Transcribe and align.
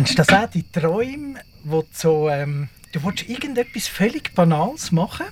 Kennst 0.00 0.18
du 0.18 0.22
das 0.22 0.28
auch, 0.30 0.48
die 0.48 0.62
Träume, 0.62 1.40
wo 1.62 1.82
du 1.82 1.88
so, 1.92 2.30
ähm, 2.30 2.70
du 2.92 3.04
willst 3.04 3.28
irgendetwas 3.28 3.86
völlig 3.86 4.34
Banales 4.34 4.92
machen 4.92 5.26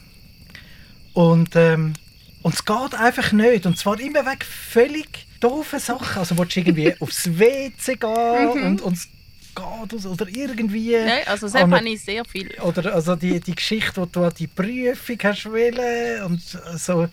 und, 1.14 1.56
ähm, 1.56 1.94
und 2.42 2.54
es 2.54 2.62
geht 2.66 2.94
einfach 2.94 3.32
nicht. 3.32 3.64
Und 3.64 3.78
zwar 3.78 3.98
immer 3.98 4.26
weg 4.26 4.44
völlig 4.44 5.26
doofe 5.40 5.80
Sachen. 5.80 6.18
Also 6.18 6.36
willst 6.36 6.54
du 6.54 6.60
irgendwie 6.60 6.94
aufs 7.00 7.38
WC 7.38 7.96
gehen 7.96 8.48
Mhm. 8.54 8.66
und, 8.66 8.82
und 8.82 8.92
es 8.92 9.08
geht 9.54 10.04
oder 10.04 10.28
irgendwie... 10.28 10.96
Nein, 10.96 11.22
also 11.24 11.46
das 11.48 11.54
habe 11.54 11.88
ich 11.88 12.04
sehr 12.04 12.26
viel. 12.26 12.54
Oder 12.60 12.94
also 12.94 13.16
die, 13.16 13.40
die 13.40 13.54
Geschichte, 13.54 14.02
wo 14.02 14.04
du 14.04 14.24
an 14.24 14.34
die 14.38 14.48
Prüfung 14.48 15.16
hast 15.22 15.46
wollen 15.46 16.24
und 16.24 16.42
so. 16.42 17.08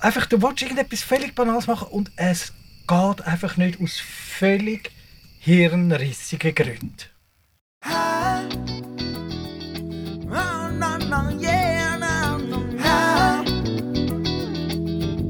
Einfach, 0.00 0.24
du 0.24 0.40
willst 0.40 0.62
irgendetwas 0.62 1.02
völlig 1.02 1.34
Banales 1.34 1.66
machen 1.66 1.88
und 1.88 2.10
es 2.16 2.54
geht 2.86 3.20
einfach 3.26 3.58
nicht 3.58 3.78
aus 3.78 4.00
völlig 4.00 4.90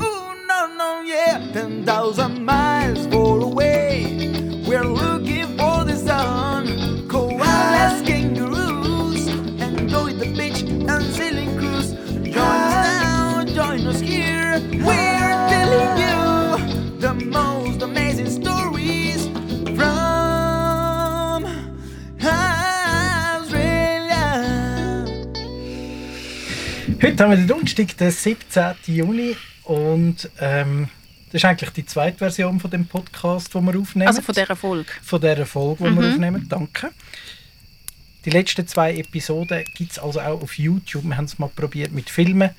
Oh, 0.01 0.35
no, 0.79 1.03
yeah. 1.03 1.39
10,000 1.53 2.45
miles 2.45 2.68
Heute 27.19 27.25
haben 27.25 27.31
wir 27.33 27.39
den 27.39 27.49
Donnerstag, 27.49 27.97
den 27.97 28.13
17. 28.13 28.75
Juni 28.87 29.37
und 29.65 30.31
ähm, 30.41 30.89
das 31.33 31.43
ist 31.43 31.45
eigentlich 31.47 31.71
die 31.71 31.85
zweite 31.85 32.17
Version 32.17 32.61
von 32.61 32.71
dem 32.71 32.87
Podcast, 32.87 33.53
den 33.53 33.65
wir 33.65 33.77
aufnehmen. 33.77 34.07
Also 34.07 34.23
von 34.23 34.37
dieser 34.37 34.55
Folge. 34.55 34.89
von 35.03 35.21
dieser 35.21 35.45
Folge, 35.45 35.91
die 35.91 35.97
wir 35.97 36.11
aufnehmen. 36.11 36.47
Danke. 36.49 36.93
Die 38.25 38.31
letzten 38.31 38.69
zwei 38.69 38.95
Episoden 38.95 39.65
gibt 39.75 39.91
es 39.91 39.99
also 39.99 40.21
auch 40.21 40.41
auf 40.41 40.59
YouTube. 40.59 41.03
Wir 41.03 41.17
haben 41.17 41.25
es 41.25 41.41
mal 41.41 41.49
probiert 41.49 41.91
mit 41.91 42.09
Filmen. 42.09 42.51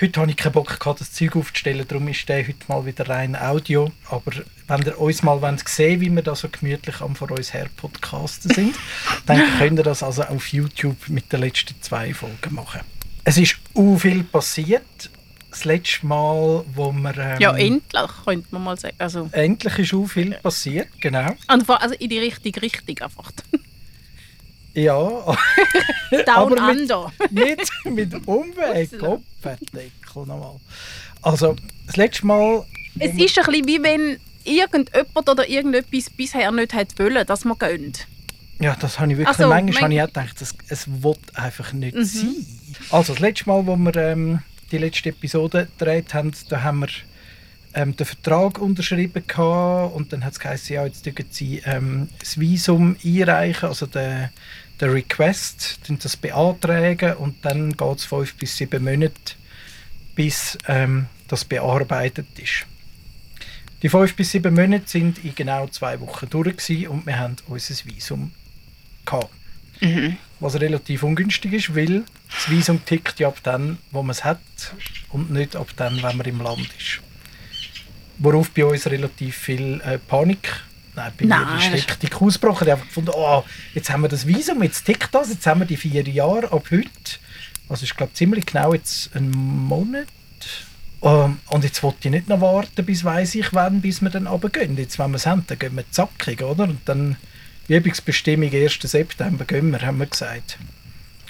Heute 0.00 0.20
habe 0.22 0.30
ich 0.30 0.38
keinen 0.38 0.52
Bock 0.52 0.80
gehabt, 0.80 1.02
das 1.02 1.12
Zeug 1.12 1.36
aufzustellen, 1.36 1.86
darum 1.86 2.08
ist 2.08 2.26
der 2.30 2.48
heute 2.48 2.64
mal 2.66 2.86
wieder 2.86 3.06
rein 3.10 3.36
Audio. 3.36 3.92
Aber 4.08 4.32
wenn 4.68 4.82
ihr 4.86 4.98
uns 4.98 5.22
mal 5.22 5.42
wollt 5.42 5.68
sehen 5.68 6.00
wie 6.00 6.08
wir 6.08 6.22
da 6.22 6.34
so 6.34 6.48
gemütlich 6.48 7.02
am 7.02 7.14
vor 7.14 7.30
uns 7.30 7.52
her 7.52 7.66
podcasten 7.76 8.54
sind, 8.54 8.74
dann 9.26 9.42
könnt 9.58 9.78
ihr 9.78 9.84
das 9.84 10.02
also 10.02 10.22
auf 10.22 10.50
YouTube 10.50 11.10
mit 11.10 11.30
den 11.30 11.40
letzten 11.40 11.74
zwei 11.82 12.14
Folgen 12.14 12.54
machen. 12.54 12.80
Es 13.24 13.36
ist 13.36 13.58
u 13.78 13.96
viel 13.98 14.24
passiert. 14.24 15.10
Das 15.50 15.64
letzte 15.64 16.06
Mal, 16.06 16.64
wo 16.74 16.92
wir... 16.92 17.16
Ähm, 17.16 17.40
Ja, 17.40 17.56
endlich, 17.56 18.10
könnte 18.24 18.46
man 18.50 18.64
mal 18.64 18.78
sagen. 18.78 18.96
Also, 18.98 19.28
endlich 19.32 19.78
ist 19.78 19.92
u 19.94 20.06
viel 20.06 20.32
passiert, 20.32 20.88
genau. 21.00 21.34
und 21.50 21.68
also 21.70 21.94
in 21.94 22.10
die 22.10 22.18
richtige 22.18 22.60
Richtung 22.62 22.98
einfach. 22.98 23.30
Ja, 24.74 24.98
Down 26.26 26.26
Aber 26.28 26.50
mit- 26.72 26.80
under. 26.82 27.12
Nicht 27.30 27.72
mit 27.84 28.14
Umweg, 28.28 28.96
Kopfendeckel 29.00 29.90
nochmal. 30.14 30.56
Also, 31.22 31.56
das 31.86 31.96
letzte 31.96 32.26
Mal. 32.26 32.64
Es 33.00 33.06
ist 33.08 33.12
ein 33.12 33.16
bisschen 33.16 33.66
wie 33.66 33.82
wenn 33.82 34.20
irgendjemand 34.44 35.28
oder 35.28 35.48
irgendetwas 35.48 36.10
bisher 36.10 36.52
nicht 36.52 36.74
hat 36.74 36.96
wollen, 36.98 37.26
dass 37.26 37.44
man 37.44 37.58
gönnt. 37.58 38.06
Ja, 38.60 38.74
das 38.78 38.98
habe 38.98 39.12
ich 39.12 39.18
wirklich. 39.18 39.38
Also, 39.38 39.48
manchmal 39.48 39.74
habe 39.74 39.82
mein- 39.82 39.92
ich 39.92 40.02
auch 40.02 40.06
gedacht, 40.06 40.42
es, 40.42 40.54
es 40.68 40.88
will 41.02 41.16
einfach 41.34 41.72
nicht 41.72 41.96
Mhm. 41.96 42.04
sein. 42.04 42.46
Also, 42.90 43.12
das 43.12 43.20
letzte 43.20 43.48
Mal, 43.48 43.66
wo 43.66 43.76
wir 43.76 43.94
ähm, 43.96 44.40
die 44.72 44.78
letzte 44.78 45.10
Episode 45.10 45.68
gedreht 45.78 46.12
haben, 46.14 46.32
da 46.48 46.62
haben 46.62 46.80
wir 46.80 46.88
ähm, 47.74 47.94
den 47.96 48.06
Vertrag 48.06 48.58
unterschrieben 48.58 49.22
gehabt, 49.26 49.94
und 49.94 50.12
dann 50.12 50.24
hat 50.24 50.32
es 50.32 50.40
geheißen, 50.40 50.74
ja, 50.74 50.84
jetzt 50.86 51.04
dürfen 51.06 51.26
sie 51.30 51.62
ähm, 51.66 52.08
das 52.18 52.38
Visum 52.40 52.96
einreichen, 53.04 53.68
also 53.68 53.86
den, 53.86 54.30
den 54.80 54.90
Request, 54.90 55.78
dann 55.86 55.98
das 55.98 56.16
beantragen 56.16 57.14
und 57.18 57.44
dann 57.44 57.76
geht 57.76 57.98
es 57.98 58.04
fünf 58.06 58.34
bis 58.34 58.56
sieben 58.56 58.82
Monate, 58.84 59.12
bis 60.16 60.58
ähm, 60.66 61.06
das 61.28 61.44
bearbeitet 61.44 62.26
ist. 62.38 62.66
Die 63.82 63.88
fünf 63.88 64.16
bis 64.16 64.32
sieben 64.32 64.54
Monate 64.54 64.84
sind 64.88 65.24
in 65.24 65.34
genau 65.34 65.68
zwei 65.68 66.00
Wochen 66.00 66.28
durch 66.28 66.88
und 66.88 67.06
wir 67.06 67.18
haben 67.18 67.36
unser 67.46 67.74
Visum 67.84 68.32
gehabt. 69.08 69.30
Was 70.40 70.60
relativ 70.60 71.02
ungünstig 71.02 71.52
ist, 71.52 71.74
weil 71.74 72.04
das 72.30 72.50
Visum 72.50 72.84
tickt 72.84 73.18
ja 73.18 73.28
ab 73.28 73.38
dann, 73.42 73.78
wo 73.90 74.02
man 74.02 74.10
es 74.10 74.24
hat 74.24 74.40
und 75.10 75.30
nicht 75.30 75.56
ab 75.56 75.68
dann, 75.76 76.02
wenn 76.02 76.16
man 76.16 76.26
im 76.26 76.40
Land 76.40 76.68
ist. 76.78 77.00
Worauf 78.18 78.50
bei 78.50 78.64
uns 78.64 78.86
relativ 78.86 79.36
viel 79.36 79.80
äh, 79.84 79.98
Panik, 79.98 80.62
nein, 80.94 81.12
bei 81.18 81.24
Nein, 81.26 81.46
mir 81.46 81.76
ist 81.76 81.88
Hektik 81.88 82.20
ausgebrochen. 82.20 82.66
Ich 82.66 82.72
habe 82.72 82.82
gefunden, 82.84 83.10
oh, 83.14 83.44
jetzt 83.74 83.90
haben 83.90 84.02
wir 84.02 84.08
das 84.08 84.26
Visum, 84.26 84.62
jetzt 84.62 84.84
tickt 84.84 85.14
das, 85.14 85.30
jetzt 85.30 85.46
haben 85.46 85.60
wir 85.60 85.66
die 85.66 85.76
vier 85.76 86.02
Jahre 86.02 86.52
ab 86.52 86.66
heute. 86.70 86.88
Also 87.68 87.84
ich 87.84 87.96
glaube 87.96 88.12
ziemlich 88.14 88.46
genau 88.46 88.74
jetzt 88.74 89.14
einen 89.14 89.30
Monat. 89.30 90.06
Ähm, 91.02 91.38
und 91.50 91.64
jetzt 91.64 91.82
wollte 91.82 92.08
ich 92.08 92.10
nicht 92.10 92.28
noch 92.28 92.40
warten, 92.40 92.84
bis 92.84 93.04
weiß 93.04 93.36
ich 93.36 93.52
wann, 93.52 93.80
bis 93.80 94.02
wir 94.02 94.10
dann 94.10 94.26
runtergehen. 94.26 94.76
Jetzt, 94.76 94.98
wenn 94.98 95.10
wir 95.12 95.16
es 95.16 95.26
haben, 95.26 95.44
dann 95.46 95.58
gehen 95.58 95.76
wir 95.76 95.88
zackig, 95.90 96.42
oder? 96.42 96.64
Und 96.64 96.80
dann 96.86 97.16
Übungsbestimmung 97.68 98.52
1. 98.52 98.78
September 98.82 99.44
gehen 99.44 99.70
wir, 99.70 99.80
haben 99.82 99.98
wir 99.98 100.06
gesagt. 100.06 100.58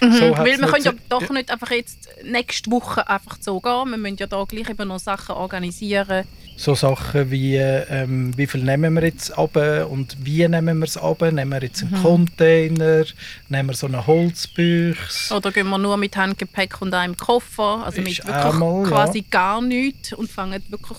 Mhm, 0.01 0.13
So 0.13 0.37
weil 0.37 0.57
wir 0.59 0.67
können 0.67 0.85
ja 0.85 0.93
doch 1.09 1.29
nicht 1.29 1.51
einfach 1.51 1.71
jetzt 1.71 2.07
nächste 2.23 2.71
Woche 2.71 3.07
einfach 3.09 3.37
so 3.41 3.59
gehen. 3.59 3.89
Wir 3.91 3.97
müssen 3.97 4.17
ja 4.17 4.27
da 4.27 4.43
gleich 4.45 4.69
eben 4.69 4.87
noch 4.87 4.99
Sachen 4.99 5.35
organisieren. 5.35 6.25
So 6.55 6.75
Sachen 6.75 7.31
wie, 7.31 7.55
ähm, 7.55 8.37
wie 8.37 8.47
viel 8.47 8.63
nehmen 8.63 8.93
wir 8.95 9.03
jetzt 9.03 9.37
ab 9.37 9.55
und 9.89 10.17
wie 10.23 10.45
nehmen 10.47 10.79
wir 10.79 10.85
es 10.85 10.97
ab? 10.97 11.21
Nehmen 11.21 11.49
wir 11.51 11.61
jetzt 11.63 11.83
einen 11.83 11.91
Mhm. 11.91 12.03
Container? 12.03 13.05
Nehmen 13.49 13.69
wir 13.69 13.75
so 13.75 13.87
eine 13.87 14.05
Holzbüchse? 14.07 15.33
Oder 15.35 15.51
gehen 15.51 15.67
wir 15.69 15.77
nur 15.77 15.97
mit 15.97 16.15
Handgepäck 16.17 16.81
und 16.81 16.93
einem 16.93 17.15
Koffer, 17.17 17.83
also 17.85 18.01
mit 18.01 18.11
Ist 18.19 18.25
wirklich 18.27 18.35
auch 18.45 18.53
mal, 18.53 18.83
ja. 18.83 18.89
quasi 18.89 19.21
gar 19.29 19.61
nichts 19.61 20.13
und 20.13 20.29
fangen 20.29 20.61
wirklich 20.69 20.97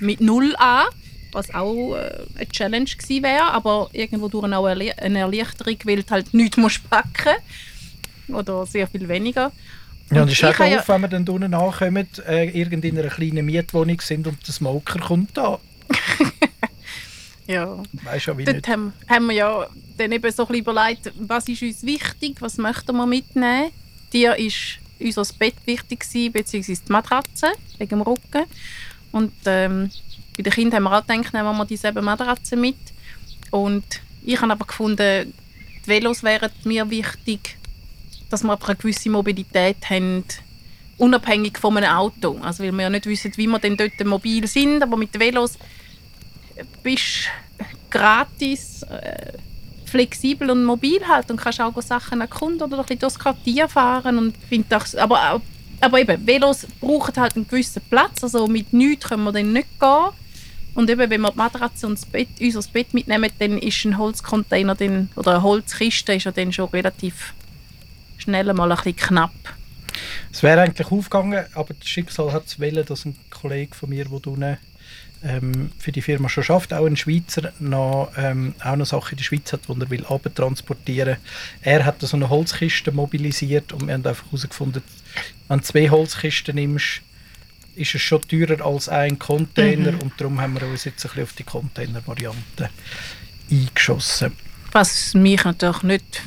mit 0.00 0.20
Null 0.20 0.54
an, 0.58 0.86
was 1.36 1.52
auch 1.54 1.94
äh, 1.96 2.24
eine 2.36 2.48
Challenge 2.48 2.84
gewesen 2.90 3.22
wäre, 3.22 3.44
aber 3.52 3.88
irgendwo 3.92 4.28
durch 4.28 4.52
auch 4.52 4.64
eine 4.66 5.18
Erleichterung, 5.18 5.76
weil 5.84 6.02
du 6.02 6.10
halt 6.10 6.32
nichts 6.34 6.56
musst 6.56 6.88
packen 6.90 7.36
oder 8.28 8.66
sehr 8.66 8.86
viel 8.88 9.06
weniger. 9.08 9.52
Ja, 10.10 10.22
und 10.22 10.28
es 10.28 10.34
ist 10.34 10.44
auch 10.44 10.58
habe 10.58 10.70
ja- 10.70 10.76
doof, 10.78 10.88
wenn 10.88 11.00
wir 11.02 11.08
dann 11.08 11.28
unten 11.28 11.54
ankommen, 11.54 12.08
äh, 12.26 12.48
irgend 12.50 12.84
in 12.84 12.98
einer 12.98 13.08
kleinen 13.08 13.44
Mietwohnung 13.44 14.00
sind 14.00 14.26
und 14.26 14.46
der 14.46 14.54
Smoker 14.54 14.98
kommt 15.00 15.36
da. 15.36 15.58
Ja. 17.46 17.80
Weißt 18.02 18.26
du, 18.26 18.36
wie 18.38 18.44
Dort 18.44 18.56
nicht? 18.56 18.68
haben, 18.68 18.92
haben 19.08 19.26
wir 19.26 19.34
ja 19.36 19.66
dann 19.98 20.10
eben 20.10 20.32
so 20.32 20.42
ein 20.42 20.48
bisschen 20.48 20.62
überlegt, 20.62 21.12
was 21.20 21.48
ist 21.48 21.62
uns 21.62 21.84
wichtig, 21.84 22.36
was 22.40 22.58
möchten 22.58 22.96
wir 22.96 23.06
mitnehmen. 23.06 23.70
Dir 24.12 24.36
ist 24.36 24.78
unser 24.98 25.32
Bett 25.38 25.54
wichtig 25.64 26.00
gewesen, 26.00 26.32
beziehungsweise 26.32 26.82
die 26.88 26.92
Matratze 26.92 27.52
wegen 27.78 27.90
dem 27.90 28.00
Rücken. 28.02 28.44
Und 29.12 29.32
ähm, 29.46 29.90
bei 30.36 30.42
den 30.42 30.52
Kindern 30.52 30.84
haben 30.84 30.92
wir 30.92 30.98
auch 30.98 31.06
gedacht, 31.06 31.32
nehmen 31.32 31.56
wir 31.56 31.64
dieselbe 31.64 32.02
Matratze 32.02 32.56
mit. 32.56 32.76
Und 33.50 33.84
ich 34.24 34.40
habe 34.40 34.52
aber 34.52 34.66
gefunden, 34.66 35.32
die 35.84 35.88
Velos 35.88 36.22
wären 36.22 36.50
mir 36.64 36.88
wichtig, 36.90 37.56
dass 38.28 38.42
wir 38.42 38.52
aber 38.52 38.66
eine 38.66 38.76
gewisse 38.76 39.08
Mobilität 39.08 39.88
haben, 39.88 40.24
unabhängig 40.98 41.58
von 41.58 41.76
einem 41.76 41.90
Auto. 41.90 42.38
Also 42.42 42.64
weil 42.64 42.72
wir 42.72 42.82
ja 42.82 42.90
nicht 42.90 43.06
wissen, 43.06 43.32
wie 43.36 43.46
wir 43.46 43.58
denn 43.58 43.76
dort 43.76 44.04
mobil 44.04 44.46
sind, 44.46 44.82
aber 44.82 44.96
mit 44.96 45.14
den 45.14 45.20
Velos 45.20 45.58
bist 46.82 47.28
gratis, 47.90 48.82
äh, 48.82 49.32
flexibel 49.86 50.50
und 50.50 50.64
mobil 50.64 51.00
halt 51.06 51.30
und 51.30 51.36
kannst 51.38 51.60
auch 51.60 51.80
Sachen 51.80 52.20
erkunden 52.20 52.62
oder 52.62 52.78
ein 52.78 52.82
bisschen 52.82 52.98
durchs 52.98 53.18
Quartier 53.18 53.68
fahren 53.68 54.18
und 54.18 54.36
finde 54.48 54.66
das, 54.68 54.94
aber, 54.96 55.40
aber 55.80 56.00
eben, 56.00 56.26
Velos 56.26 56.66
brauchen 56.80 57.14
halt 57.16 57.36
einen 57.36 57.46
gewissen 57.46 57.82
Platz, 57.88 58.24
also 58.24 58.46
mit 58.46 58.72
nichts 58.72 59.08
können 59.08 59.24
wir 59.24 59.32
dann 59.32 59.52
nicht 59.52 59.68
gehen. 59.78 60.25
Und 60.76 60.90
eben, 60.90 61.10
wenn 61.10 61.22
wir 61.22 61.30
die 61.30 61.38
Matratze 61.38 61.86
und 61.86 61.94
das 61.94 62.04
Bett, 62.04 62.28
unser 62.38 62.62
Bett 62.70 62.92
mitnehmen, 62.92 63.30
dann 63.38 63.56
ist 63.56 63.84
ein 63.86 63.96
Holzcontainer 63.96 64.74
dann, 64.74 65.08
oder 65.16 65.32
eine 65.32 65.42
Holzkiste 65.42 66.12
ist 66.12 66.24
ja 66.24 66.32
dann 66.32 66.52
schon 66.52 66.68
relativ 66.68 67.32
schnell 68.18 68.52
mal 68.52 68.70
ein 68.70 68.76
bisschen 68.76 68.96
knapp. 68.96 69.32
Es 70.30 70.42
wäre 70.42 70.60
eigentlich 70.60 70.92
aufgegangen, 70.92 71.46
aber 71.54 71.72
das 71.72 71.88
Schicksal 71.88 72.30
hat 72.30 72.44
es 72.44 72.60
wollen, 72.60 72.84
dass 72.84 73.06
ein 73.06 73.16
Kollege 73.30 73.74
von 73.74 73.88
mir, 73.88 74.04
der 74.04 74.12
unten 74.12 74.58
ähm, 75.24 75.70
für 75.78 75.92
die 75.92 76.02
Firma 76.02 76.28
schon 76.28 76.44
schafft, 76.44 76.74
auch 76.74 76.84
ein 76.84 76.98
Schweizer, 76.98 77.54
noch, 77.58 78.12
ähm, 78.18 78.54
auch 78.62 78.76
noch 78.76 78.84
Sachen 78.84 79.12
in 79.12 79.16
der 79.16 79.24
Schweiz 79.24 79.54
hat, 79.54 79.60
die 79.66 79.80
er 79.80 79.90
will 79.90 80.04
abtransportieren. 80.04 81.16
Er 81.62 81.86
hat 81.86 82.02
so 82.02 82.16
eine 82.18 82.28
Holzkiste 82.28 82.92
mobilisiert 82.92 83.72
und 83.72 83.86
wir 83.86 83.94
haben 83.94 84.06
einfach 84.06 84.26
herausgefunden, 84.26 84.82
wenn 85.48 85.58
du 85.58 85.64
zwei 85.64 85.88
Holzkisten 85.88 86.54
nimmst, 86.54 87.00
ist 87.76 87.94
es 87.94 88.02
schon 88.02 88.22
teurer 88.22 88.64
als 88.64 88.88
ein 88.88 89.18
Container 89.18 89.92
und 90.02 90.12
darum 90.18 90.40
haben 90.40 90.54
wir 90.54 90.66
uns 90.66 90.84
jetzt 90.84 91.04
ein 91.04 91.10
bisschen 91.10 91.22
auf 91.24 91.32
die 91.34 91.44
Container-Variante 91.44 92.70
eingeschossen. 93.50 94.32
Was 94.72 95.14
mich 95.14 95.44
natürlich 95.44 95.82
nicht 95.82 96.22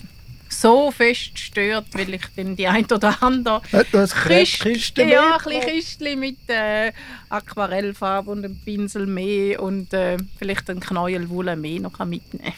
so 0.50 0.92
fest 0.92 1.38
stört, 1.38 1.86
weil 1.94 2.14
ich 2.14 2.24
dann 2.36 2.56
die 2.56 2.68
ein 2.68 2.86
oder 2.86 3.22
andere 3.22 3.62
Hat 3.72 3.94
noch 3.94 4.00
ein 4.02 4.08
Christ- 4.08 4.62
Kiste 4.62 5.04
ja, 5.04 5.38
ein 5.38 5.62
Kistchen 5.62 6.20
mit 6.20 6.38
äh, 6.48 6.92
Aquarellfarbe 7.30 8.32
und 8.32 8.44
einem 8.44 8.58
Pinsel 8.58 9.06
mehr 9.06 9.62
und 9.62 9.94
äh, 9.94 10.18
vielleicht 10.38 10.70
ein 10.70 10.80
Knäuel 10.80 11.30
Wolle 11.30 11.56
mehr 11.56 11.80
noch 11.82 11.94
kann 11.94 12.10
mitnehmen 12.10 12.54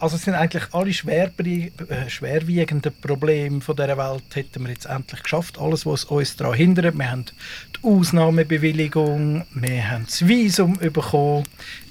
Also 0.00 0.14
es 0.16 0.22
sind 0.22 0.34
eigentlich 0.34 0.62
alle 0.72 0.90
äh, 0.90 2.08
schwerwiegenden 2.08 2.92
Probleme 3.00 3.60
von 3.60 3.74
dieser 3.74 3.98
Welt 3.98 4.22
hätten 4.34 4.62
wir 4.64 4.70
jetzt 4.70 4.86
endlich 4.86 5.22
geschafft. 5.24 5.58
Alles, 5.58 5.86
was 5.86 6.04
uns 6.04 6.36
daran 6.36 6.54
hindert. 6.54 6.96
Wir 6.96 7.10
haben 7.10 7.24
die 7.24 7.84
Ausnahmebewilligung, 7.84 9.44
wir 9.54 9.90
haben 9.90 10.04
das 10.06 10.26
Visum 10.26 10.74
bekommen. 10.78 11.44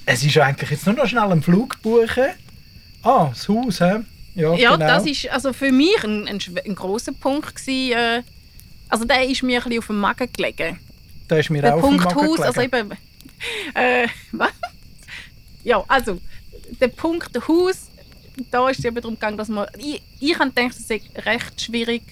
Es 0.05 0.23
ist 0.23 0.37
eigentlich 0.37 0.69
jetzt 0.69 0.85
nur 0.85 0.95
noch 0.95 1.07
schnell 1.07 1.31
einen 1.31 1.41
Flug 1.43 1.81
buchen. 1.81 2.27
Ah, 3.03 3.27
das 3.29 3.47
Haus, 3.49 3.81
hä? 3.81 3.99
Ja, 4.35 4.53
Ja, 4.55 4.75
genau. 4.75 4.87
das 4.87 5.05
ist 5.05 5.29
also 5.29 5.51
für 5.51 5.71
mich 5.71 6.01
ein, 6.03 6.27
ein, 6.27 6.39
ein 6.65 6.75
großer 6.75 7.11
Punkt 7.11 7.55
gewesen, 7.55 7.97
äh, 7.97 8.23
also 8.87 9.03
der 9.03 9.25
ist 9.27 9.43
mir 9.43 9.57
ein 9.57 9.63
bisschen 9.63 9.79
auf 9.79 9.87
dem 9.87 9.99
Magen 9.99 10.29
gelegen. 10.31 10.79
da 11.27 11.37
ist 11.37 11.49
mir 11.49 11.61
Der 11.61 11.75
auch 11.75 11.83
auf 11.83 11.89
dem 11.89 11.97
Punkt 11.97 12.15
Magen 12.15 12.27
Haus, 12.29 12.39
also 12.39 12.61
gelegen. 12.61 12.77
eben, 12.77 12.97
äh, 13.75 14.07
was? 14.31 14.51
Ja, 15.63 15.83
also 15.89 16.21
der 16.79 16.87
Punkt 16.87 17.29
Haus, 17.47 17.86
da 18.51 18.69
ist 18.69 18.79
es 18.79 18.85
eben 18.85 18.95
darum 18.95 19.15
gegangen, 19.15 19.37
dass 19.37 19.47
man, 19.49 19.67
ich, 19.77 20.01
ich 20.19 20.37
habe 20.39 20.51
gedacht, 20.51 20.75
es 20.77 20.87
sei 20.87 21.01
recht 21.25 21.61
schwierig, 21.61 22.03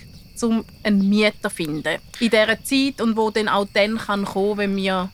um 0.41 0.65
einen 0.83 1.07
Mieter 1.07 1.49
zu 1.49 1.49
finden 1.49 1.97
in 2.19 2.29
dieser 2.29 2.61
Zeit 2.63 2.99
und 3.01 3.15
wo 3.15 3.29
dann 3.31 3.47
auch 3.47 3.67
dann 3.73 3.97
kann 3.97 4.25
kommen, 4.25 4.57
wenn 4.57 4.75
wir, 4.75 5.09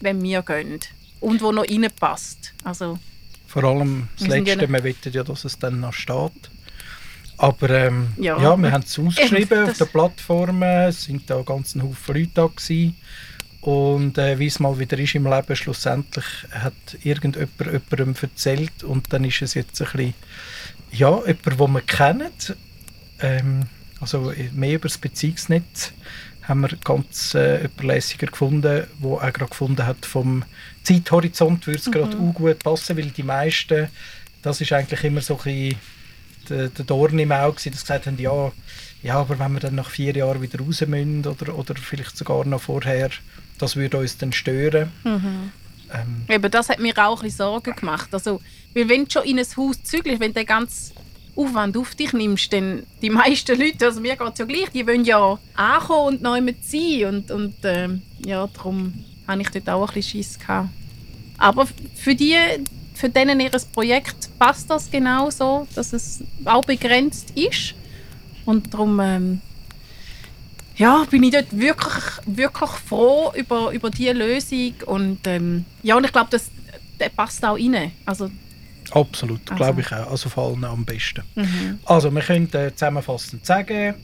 wenn 0.00 0.22
wir 0.22 0.42
gehen 0.42 0.80
und 1.20 1.40
wo 1.42 1.50
noch 1.52 1.64
reinpasst. 1.68 2.52
Also 2.64 2.98
Vor 3.46 3.64
allem 3.64 4.08
das 4.18 4.28
ja 4.28 4.34
Letzte, 4.36 4.56
noch- 4.66 4.68
wir 4.72 4.84
wettet 4.84 5.14
ja, 5.14 5.24
dass 5.24 5.44
es 5.44 5.58
dann 5.58 5.80
noch 5.80 5.92
steht. 5.92 6.32
Aber 7.38 7.70
ähm, 7.70 8.08
ja. 8.18 8.38
Ja. 8.40 8.56
wir 8.58 8.70
haben 8.70 8.82
es 8.84 8.98
ausgeschrieben 8.98 9.42
Eben, 9.52 9.62
auf 9.62 9.68
das- 9.70 9.78
der 9.78 9.84
Plattform. 9.86 10.62
Es 10.62 11.04
sind 11.04 11.28
da 11.30 11.40
ganz 11.42 11.74
ein 11.74 11.82
Haufen 11.82 12.14
Leute 12.16 12.30
da 12.34 12.46
gewesen. 12.48 12.96
Und 13.60 14.16
äh, 14.16 14.38
wie 14.38 14.46
es 14.46 14.58
mal 14.58 14.78
wieder 14.78 14.98
ist 14.98 15.14
im 15.14 15.26
Leben, 15.26 15.54
schlussendlich 15.54 16.24
hat 16.50 16.72
irgendjemand 17.02 17.50
jemandem 17.60 18.14
erzählt 18.20 18.84
und 18.84 19.12
dann 19.12 19.24
ist 19.24 19.42
es 19.42 19.54
jetzt 19.54 19.80
ein 19.82 19.88
bisschen, 19.92 20.14
ja, 20.92 21.18
jemand, 21.26 21.60
den 21.60 21.72
wir 21.72 21.80
kennen. 21.82 22.32
Ähm, 23.20 23.66
also 24.00 24.32
mehr 24.52 24.74
über 24.76 24.88
das 24.88 24.96
Beziehungsnetz 24.96 25.92
haben 26.42 26.62
wir 26.62 26.70
ganz 26.82 27.34
äh, 27.34 27.68
lässiger 27.80 28.28
gefunden, 28.28 28.62
der 28.62 28.86
auch 29.02 29.20
gerade 29.20 29.50
gefunden 29.50 29.86
hat, 29.86 30.06
vom 30.06 30.42
Zeithorizont 30.82 31.66
würde 31.66 31.78
es 31.78 31.90
gerade 31.90 32.16
auch 32.16 32.34
gut 32.34 32.58
passen, 32.60 32.96
weil 32.96 33.10
die 33.10 33.22
meisten, 33.22 33.88
das 34.40 34.60
ist 34.62 34.72
eigentlich 34.72 35.04
immer 35.04 35.20
so 35.20 35.36
ein 35.36 35.44
bisschen 35.44 35.78
der, 36.48 36.68
der 36.68 36.84
Dorn 36.86 37.18
im 37.18 37.30
Auge, 37.30 37.56
gewesen, 37.56 37.72
dass 37.72 37.82
gesagt 37.82 38.06
haben, 38.06 38.18
ja, 38.18 38.50
ja, 39.02 39.14
aber 39.16 39.38
wenn 39.38 39.52
wir 39.52 39.60
dann 39.60 39.76
nach 39.76 39.90
vier 39.90 40.14
Jahren 40.16 40.42
wieder 40.42 40.58
raus 40.60 40.80
müssen 40.86 41.26
oder, 41.26 41.54
oder 41.54 41.74
vielleicht 41.76 42.16
sogar 42.16 42.44
noch 42.44 42.62
vorher, 42.62 43.10
das 43.60 43.76
würde 43.76 43.98
uns 43.98 44.16
dann 44.18 44.32
stören. 44.32 44.90
Ähm, 45.92 46.24
Eben, 46.28 46.50
das 46.50 46.68
hat 46.68 46.78
mir 46.78 46.96
auch 46.96 47.22
ein 47.22 47.30
Sorgen 47.30 47.74
gemacht. 47.74 48.08
Also, 48.12 48.40
weil 48.74 48.88
wenn 48.88 49.04
du 49.04 49.10
schon 49.10 49.24
in 49.24 49.38
ein 49.38 49.46
Haus 49.56 49.82
zügelst, 49.82 50.20
wenn 50.20 50.32
du 50.32 50.40
den 50.40 50.46
ganzen 50.46 50.94
Aufwand 51.36 51.76
auf 51.76 51.94
dich 51.94 52.12
nimmst, 52.12 52.52
dann 52.52 52.84
die 53.02 53.10
meisten 53.10 53.58
Leute, 53.58 53.86
also 53.86 54.00
mir 54.00 54.16
geht 54.16 54.32
es 54.32 54.38
ja 54.38 54.44
gleich, 54.44 54.70
die 54.70 54.86
wollen 54.86 55.04
ja 55.04 55.38
ankommen 55.54 56.14
und 56.14 56.22
neu 56.22 56.40
mit 56.40 56.64
sein. 56.64 57.04
Und, 57.06 57.30
und 57.30 57.54
ähm, 57.64 58.02
ja, 58.24 58.46
darum 58.46 59.04
habe 59.26 59.42
ich 59.42 59.48
dort 59.50 59.68
auch 59.68 59.88
ein 59.88 59.94
bisschen 59.94 60.22
Schiss 60.22 60.38
gehabt. 60.38 60.68
Aber 61.38 61.66
für 61.94 62.14
die, 62.14 62.36
für 62.94 63.08
denen 63.08 63.40
ihr 63.40 63.50
Projekt 63.72 64.28
passt 64.38 64.70
das 64.70 64.90
genau 64.90 65.30
so, 65.30 65.66
dass 65.74 65.92
es 65.92 66.22
auch 66.44 66.64
begrenzt 66.64 67.32
ist. 67.36 67.74
Und 68.44 68.72
darum 68.72 69.00
ähm, 69.00 69.40
ja, 70.80 71.04
bin 71.10 71.22
ich 71.22 71.32
dort 71.32 71.46
wirklich, 71.52 72.04
wirklich 72.24 72.70
froh 72.70 73.32
über, 73.36 73.70
über 73.70 73.90
diese 73.90 74.12
Lösung. 74.12 74.74
Und 74.86 75.26
ähm, 75.26 75.66
ja, 75.82 75.96
und 75.96 76.04
ich 76.04 76.12
glaube, 76.12 76.28
das 76.30 76.50
der 76.98 77.10
passt 77.10 77.44
auch 77.44 77.56
rein. 77.56 77.92
Also, 78.04 78.30
absolut, 78.90 79.40
Also. 79.50 79.54
glaube 79.56 79.80
ich 79.82 79.92
auch. 79.92 80.10
Also 80.10 80.28
vor 80.28 80.48
allem 80.48 80.64
am 80.64 80.84
besten. 80.84 81.22
mhm. 81.34 81.78
Also, 81.84 82.10
wir 82.10 82.22
können 82.22 82.52
äh, 82.54 82.72
zusammenfassend 82.74 83.44
sagen, 83.44 83.94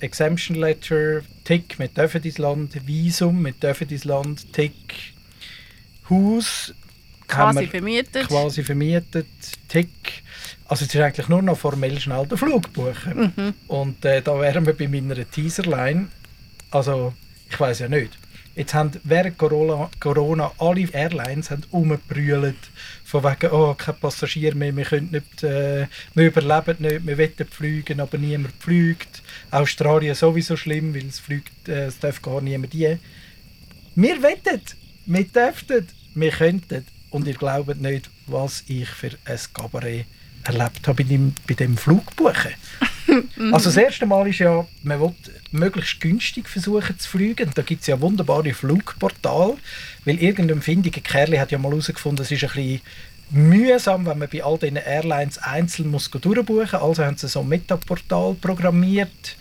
Exemption 0.00 0.58
Letter, 0.58 1.22
Tick, 1.44 1.78
wir 1.78 1.88
dürfen 1.88 2.22
ins 2.22 2.38
Land, 2.38 2.86
Visum, 2.86 3.44
wir 3.44 3.52
dürfen 3.52 3.88
ins 3.88 4.04
Land, 4.04 4.52
Tick, 4.52 5.14
Haus, 6.08 6.74
quasi 7.26 7.66
vermietet. 7.66 8.28
quasi 8.28 8.62
vermietet, 8.62 9.26
Tick. 9.68 10.22
Also 10.68 10.84
es 10.84 10.94
ist 10.94 11.00
eigentlich 11.00 11.28
nur 11.28 11.40
noch 11.42 11.58
formell 11.58 11.98
schnell 11.98 12.26
den 12.26 12.36
Flug 12.36 12.72
buchen. 12.74 13.32
Mhm. 13.34 13.54
Und 13.68 14.04
äh, 14.04 14.20
da 14.20 14.38
wären 14.38 14.66
wir 14.66 14.74
bei 14.74 14.86
meiner 14.86 15.28
Teaserline. 15.28 16.08
Also, 16.70 17.14
ich 17.50 17.58
weiß 17.58 17.80
ja 17.80 17.88
nicht. 17.88 18.18
Jetzt 18.54 18.74
haben 18.74 18.90
während 19.04 19.38
Corona, 19.38 19.88
Corona 20.00 20.50
alle 20.58 20.92
Airlines 20.92 21.50
haben 21.50 21.62
umgebrüllt 21.70 22.56
von 23.04 23.22
wegen, 23.22 23.52
oh, 23.52 23.72
kein 23.74 23.96
Passagier 23.96 24.54
mehr, 24.54 24.76
wir, 24.76 24.84
können 24.84 25.10
nicht, 25.12 25.44
äh, 25.44 25.86
wir 26.14 26.26
überleben 26.26 26.76
nicht, 26.80 27.06
wir 27.06 27.16
wollen 27.16 27.48
fliegen, 27.50 28.00
aber 28.00 28.18
niemand 28.18 28.52
fliegt. 28.58 29.22
Australien 29.52 30.16
sowieso 30.16 30.56
schlimm, 30.56 30.92
weil 30.92 31.06
es 31.06 31.20
fliegt, 31.20 31.68
äh, 31.68 31.86
es 31.86 32.00
darf 32.00 32.20
gar 32.20 32.40
niemand 32.40 32.74
hin. 32.74 32.98
Wir 33.94 34.22
wettet, 34.22 34.76
wir 35.06 35.24
dürften, 35.24 35.86
wir 36.14 36.32
könnten. 36.32 36.84
Und 37.10 37.26
ihr 37.26 37.34
glaubt 37.34 37.80
nicht, 37.80 38.10
was 38.26 38.64
ich 38.66 38.88
für 38.88 39.12
ein 39.24 39.38
Cabaret 39.54 40.04
erlebt 40.48 40.86
habe 40.88 41.02
bei 41.02 41.08
dem, 41.08 41.34
bei 41.46 41.54
dem 41.54 41.76
Flugbuchen. 41.76 42.52
also 43.52 43.66
das 43.66 43.76
erste 43.76 44.06
Mal 44.06 44.28
ist 44.28 44.40
ja, 44.40 44.66
man 44.82 45.00
will 45.00 45.14
möglichst 45.50 46.00
günstig 46.00 46.48
versuchen 46.48 46.98
zu 46.98 47.08
fliegen. 47.08 47.50
Da 47.54 47.62
gibt 47.62 47.82
es 47.82 47.86
ja 47.86 48.00
wunderbare 48.00 48.52
Flugportale, 48.52 49.56
weil 50.04 50.18
irgendein 50.18 50.62
findiger 50.62 51.00
Kerl 51.00 51.38
hat 51.38 51.52
ja 51.52 51.58
mal 51.58 51.70
herausgefunden, 51.70 52.24
es 52.24 52.30
ist 52.30 52.44
ein 52.44 52.50
bisschen 52.50 52.80
mühsam, 53.30 54.06
wenn 54.06 54.18
man 54.18 54.28
bei 54.28 54.42
all 54.42 54.58
diesen 54.58 54.76
Airlines 54.76 55.38
einzeln 55.38 55.90
muss 55.90 56.10
durchbuchen 56.10 56.58
muss. 56.58 56.74
Also 56.74 57.04
haben 57.04 57.16
sie 57.16 57.28
so 57.28 57.40
ein 57.40 57.48
Metaportal 57.48 58.34
programmiert, 58.34 59.36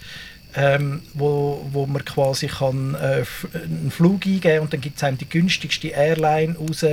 ähm, 0.58 1.04
wo, 1.14 1.64
wo 1.72 1.86
man 1.86 2.04
quasi 2.04 2.48
kann, 2.48 2.96
äh, 2.96 3.24
einen 3.54 3.92
Flug 3.92 4.26
eingeben 4.26 4.62
und 4.62 4.74
dann 4.74 4.82
gibt 4.82 4.98
es 4.98 5.04
einem 5.04 5.20
die 5.20 5.30
günstigste 5.30 5.90
Airline 5.90 6.56
raus 6.58 6.84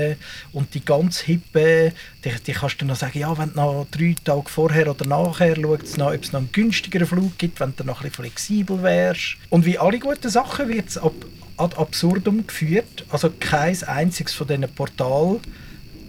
und 0.53 0.75
die 0.75 0.85
ganz 0.85 1.21
hippe, 1.21 1.93
die, 2.23 2.31
die 2.47 2.53
kannst 2.53 2.75
du 2.75 2.79
dann 2.81 2.89
noch 2.89 2.97
sagen, 2.97 3.19
ja, 3.19 3.37
wenn 3.39 3.55
du 3.55 3.57
noch 3.57 3.87
drei 3.91 4.15
Tage 4.23 4.51
vorher 4.51 4.91
oder 4.91 5.07
nachher 5.07 5.57
schaust, 5.57 5.99
ob 5.99 6.23
es 6.23 6.33
noch 6.33 6.39
einen 6.39 6.53
günstigeren 6.53 7.07
Flug 7.07 7.39
gibt, 7.39 7.59
wenn 7.59 7.75
du 7.75 7.85
noch 7.85 8.03
ein 8.03 8.11
bisschen 8.11 8.25
flexibel 8.25 8.83
wärst. 8.83 9.37
Und 9.49 9.65
wie 9.65 9.79
alle 9.79 9.99
guten 9.99 10.29
Sachen 10.29 10.69
wird 10.69 10.91
es 10.91 10.99
ab, 10.99 11.15
ad 11.57 11.75
absurdum 11.79 12.47
geführt. 12.47 13.07
Also 13.09 13.33
kein 13.41 13.83
einziges 13.85 14.35
von 14.35 14.47
diesen 14.47 14.69
Portalen 14.75 15.41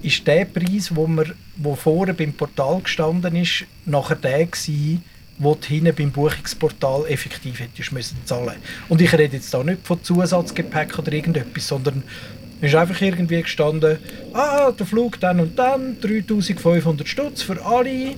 ist 0.02 0.28
der 0.28 0.44
Preis, 0.44 0.94
wo, 0.94 1.08
wir, 1.08 1.34
wo 1.56 1.76
vorher 1.76 2.14
beim 2.14 2.34
Portal 2.34 2.82
gestanden 2.82 3.38
ist, 3.38 3.64
nachher 3.86 4.18
der 4.18 4.46
gewesen, 4.46 5.04
wo 5.38 5.56
du 5.56 5.68
hinten 5.68 5.94
beim 5.96 6.12
Buchungsportal 6.12 7.06
effektiv 7.08 7.60
hättest 7.60 7.92
müssen 7.92 8.18
zahlen. 8.26 8.56
Und 8.90 9.02
ich 9.02 9.12
rede 9.14 9.36
jetzt 9.36 9.54
da 9.54 9.64
nicht 9.64 9.86
von 9.86 10.02
Zusatzgepäck 10.04 10.98
oder 10.98 11.12
irgendetwas, 11.12 11.68
sondern 11.68 12.04
es 12.62 12.70
ist 12.70 12.76
einfach 12.76 13.02
irgendwie 13.02 13.42
gestanden, 13.42 13.98
ah, 14.34 14.72
der 14.72 14.86
Flug 14.86 15.20
dann 15.20 15.40
und 15.40 15.60
dann, 15.60 16.00
3500 16.00 17.08
Stutz 17.08 17.42
für 17.42 17.64
alle. 17.66 18.16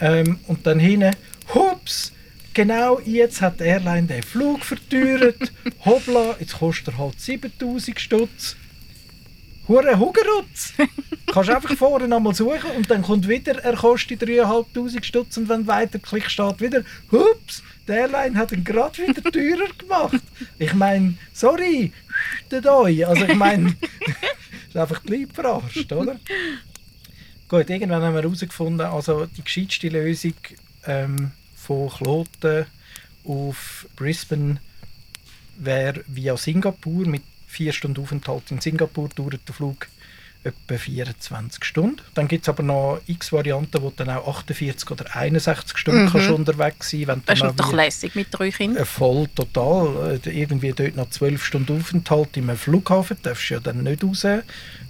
Ähm, 0.00 0.38
und 0.46 0.66
dann 0.66 0.78
hinten, 0.78 1.14
hups, 1.54 2.12
genau 2.52 3.00
jetzt 3.04 3.40
hat 3.40 3.60
die 3.60 3.64
Airline 3.64 4.06
den 4.06 4.22
Flug 4.22 4.64
verteuert. 4.64 5.52
Hoppla, 5.84 6.36
jetzt 6.38 6.58
kostet 6.58 6.88
er 6.88 6.98
halt 6.98 7.20
7000 7.20 7.98
Stutz. 7.98 8.56
Hure 9.70 9.96
Hugerutz! 10.00 10.72
Kannst 11.32 11.48
einfach 11.48 11.76
vorne 11.76 12.08
nochmal 12.08 12.34
suchen 12.34 12.72
und 12.76 12.90
dann 12.90 13.02
kommt 13.02 13.28
wieder, 13.28 13.56
er 13.62 13.76
kostet 13.76 14.20
3'500 14.20 15.04
Stutz 15.04 15.36
und 15.36 15.48
wenn 15.48 15.64
weiterklickst, 15.68 16.32
steht 16.32 16.60
wieder, 16.60 16.82
hups, 17.12 17.62
die 17.86 17.92
Airline 17.92 18.36
hat 18.36 18.50
ihn 18.50 18.64
gerade 18.64 18.98
wieder 18.98 19.22
teurer 19.30 19.72
gemacht. 19.78 20.20
Ich 20.58 20.74
meine, 20.74 21.14
sorry, 21.32 21.92
der 22.50 22.66
euch. 22.66 23.06
Also 23.06 23.26
ich 23.26 23.36
meine, 23.36 23.68
ist 24.68 24.76
einfach 24.76 25.04
Leute 25.04 25.32
verarscht, 25.32 25.92
oder? 25.92 26.18
Gut, 27.48 27.70
irgendwann 27.70 28.02
haben 28.02 28.14
wir 28.16 28.22
herausgefunden, 28.22 28.88
also 28.88 29.26
die 29.26 29.44
gescheitste 29.44 29.88
Lösung 29.88 30.34
ähm, 30.84 31.30
von 31.54 31.90
Kloten 31.90 32.66
auf 33.24 33.86
Brisbane 33.94 34.58
wäre 35.58 36.02
via 36.08 36.36
Singapur 36.36 37.06
mit 37.06 37.22
vier 37.50 37.72
Stunden 37.72 38.00
Aufenthalt 38.02 38.50
in 38.50 38.60
Singapur 38.60 39.08
dauert 39.14 39.40
der 39.46 39.54
Flug 39.54 39.88
etwa 40.42 40.78
24 40.78 41.62
Stunden. 41.64 42.00
Dann 42.14 42.26
gibt 42.26 42.44
es 42.44 42.48
aber 42.48 42.62
noch 42.62 42.98
x 43.06 43.30
Varianten, 43.30 43.82
wo 43.82 43.90
du 43.90 43.96
dann 43.96 44.08
auch 44.08 44.26
48 44.38 44.90
oder 44.90 45.14
61 45.14 45.76
Stunden 45.76 46.04
Mhm. 46.04 46.10
kannst 46.10 46.30
unterwegs 46.30 46.90
sein 46.90 47.06
wenn 47.08 47.22
Das 47.26 47.40
ist 47.42 47.60
doch 47.60 47.72
lässig 47.74 48.14
mit 48.14 48.28
drei 48.30 48.50
Kindern. 48.50 48.82
äh, 48.82 48.86
voll, 48.86 49.28
total. 49.34 50.18
Äh, 50.24 50.30
Irgendwie 50.40 50.72
dort 50.72 50.96
noch 50.96 51.10
12 51.10 51.44
Stunden 51.44 51.78
Aufenthalt 51.78 52.38
im 52.38 52.56
Flughafen, 52.56 53.18
darfst 53.22 53.50
du 53.50 53.54
ja 53.54 53.60
dann 53.60 53.82
nicht 53.82 54.02
raus. 54.02 54.24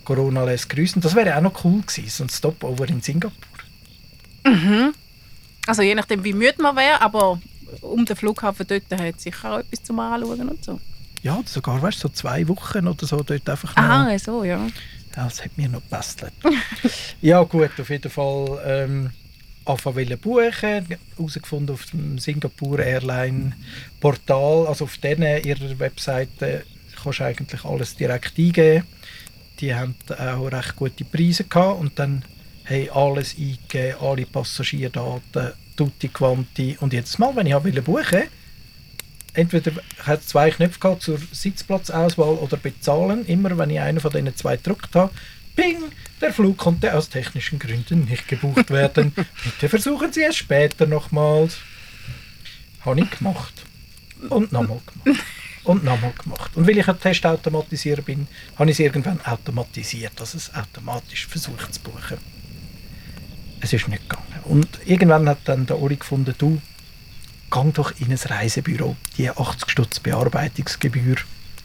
Corona 0.05 0.45
lässt 0.45 0.69
grüßen. 0.69 1.03
Das 1.03 1.17
wäre 1.17 1.37
auch 1.37 1.41
noch 1.43 1.65
cool 1.65 1.81
gewesen, 1.81 2.09
so 2.09 2.23
ein 2.25 2.29
Stopover 2.29 2.89
in 2.89 3.01
Singapur. 3.01 3.35
Also 5.67 5.83
je 5.83 5.95
nachdem, 5.95 6.23
wie 6.25 6.33
müde 6.33 6.63
man 6.63 6.77
wäre, 6.77 7.01
aber 7.01 7.41
um 7.81 8.05
den 8.05 8.17
Flughafen 8.17 8.67
dort 8.69 8.85
hat 8.93 9.17
es 9.17 9.23
sicher 9.25 9.53
auch 9.55 9.59
etwas 9.59 9.83
zum 9.83 9.99
Anschauen 9.99 10.49
und 10.49 10.65
so. 10.65 10.81
Ja, 11.23 11.41
sogar, 11.45 11.81
weißt 11.83 12.01
so 12.01 12.09
zwei 12.09 12.49
Wochen 12.49 12.87
oder 12.87 13.07
so 13.07 13.23
dort 13.23 13.49
einfach. 13.49 13.77
Aha, 13.77 14.19
so, 14.19 14.43
ja. 14.45 14.67
Ja, 15.17 15.25
das 15.25 15.45
hat 15.45 15.57
mir 15.59 15.69
noch 15.69 15.83
gebastelt. 15.83 16.33
ja 17.21 17.43
gut, 17.43 17.71
auf 17.79 17.91
jeden 17.91 18.11
Fall 18.11 18.63
ähm, 18.65 19.11
anfangen 19.65 20.19
buchen, 20.19 20.87
herausgefunden 21.17 21.75
auf 21.75 21.87
dem 21.87 22.19
Singapore 22.19 22.83
Airline 22.83 23.53
Portal, 24.01 24.67
also 24.67 24.85
auf 24.85 24.97
denen 24.99 25.43
ihrer 25.45 25.79
Webseite 25.79 26.65
kannst 27.03 27.21
du 27.21 27.25
eigentlich 27.25 27.65
alles 27.65 27.97
direkt 27.97 28.39
eingeben. 28.39 28.85
Die 29.61 29.75
haben 29.75 29.95
auch 30.09 30.51
recht 30.51 30.77
gute 30.77 31.05
Preise 31.05 31.45
gehabt 31.45 31.81
und 31.81 31.99
dann 31.99 32.25
haben 32.65 32.91
alles 32.91 33.37
eingegeben, 33.37 34.01
alle 34.01 34.27
Passagierdaten, 34.27 35.53
tutti 35.77 36.09
quanti 36.09 36.79
und 36.81 36.93
jedes 36.93 37.19
Mal, 37.19 37.35
wenn 37.37 37.47
ich 37.47 37.55
wollte 37.55 37.83
buchen 37.83 38.23
entweder 39.35 39.73
hat 39.99 40.23
zwei 40.23 40.51
Knöpfe 40.51 40.81
gehabt 40.81 41.03
zur 41.03 41.19
Sitzplatzauswahl 41.33 42.35
oder 42.35 42.57
bezahlen. 42.57 43.27
Immer 43.27 43.57
wenn 43.59 43.71
ich 43.71 43.81
einen 43.81 44.01
von 44.01 44.11
diesen 44.11 44.35
zwei 44.37 44.57
gedrückt 44.57 44.95
habe, 44.95 45.13
ping, 45.57 45.77
der 46.21 46.33
Flug 46.33 46.59
konnte 46.59 46.95
aus 46.95 47.09
technischen 47.09 47.59
Gründen 47.59 48.05
nicht 48.05 48.29
gebucht 48.29 48.71
werden. 48.71 49.13
Bitte 49.45 49.69
versuchen 49.69 50.13
Sie 50.13 50.23
es 50.23 50.37
später 50.37 50.87
nochmals. 50.87 51.59
Habe 52.81 53.01
ich 53.01 53.11
gemacht. 53.11 53.55
Und 54.29 54.53
nochmal 54.53 54.81
gemacht. 54.87 55.21
Und 55.65 55.85
nochmal 55.85 56.13
gemacht. 56.23 56.57
Und 56.57 56.67
weil 56.67 56.79
ich 56.79 56.89
ein 56.89 56.99
Testautomatisierer 56.99 58.03
bin, 58.03 58.27
habe 58.57 58.71
ich 58.71 58.77
es 58.77 58.81
irgendwann 58.81 59.21
automatisiert, 59.25 60.13
dass 60.17 60.35
es 60.35 60.55
automatisch 60.55 61.27
versucht 61.27 61.75
zu 61.75 61.81
buchen. 61.81 62.19
Es 63.61 63.73
ist 63.73 63.89
nicht 63.89 64.09
gegangen. 64.09 64.27
Und 64.45 64.69
irgendwann 64.87 65.29
hat 65.29 65.41
dann 65.45 65.67
der 65.67 65.79
Uli 65.79 65.97
gefunden, 65.97 66.35
du, 66.39 66.61
gang 67.51 67.73
doch 67.75 67.93
in 68.01 68.11
ein 68.13 68.19
Reisebüro. 68.19 68.97
Die 69.19 69.31
80 69.31 69.71
Stutz 69.71 70.01
Bearbeitungsgebühr, 70.01 71.17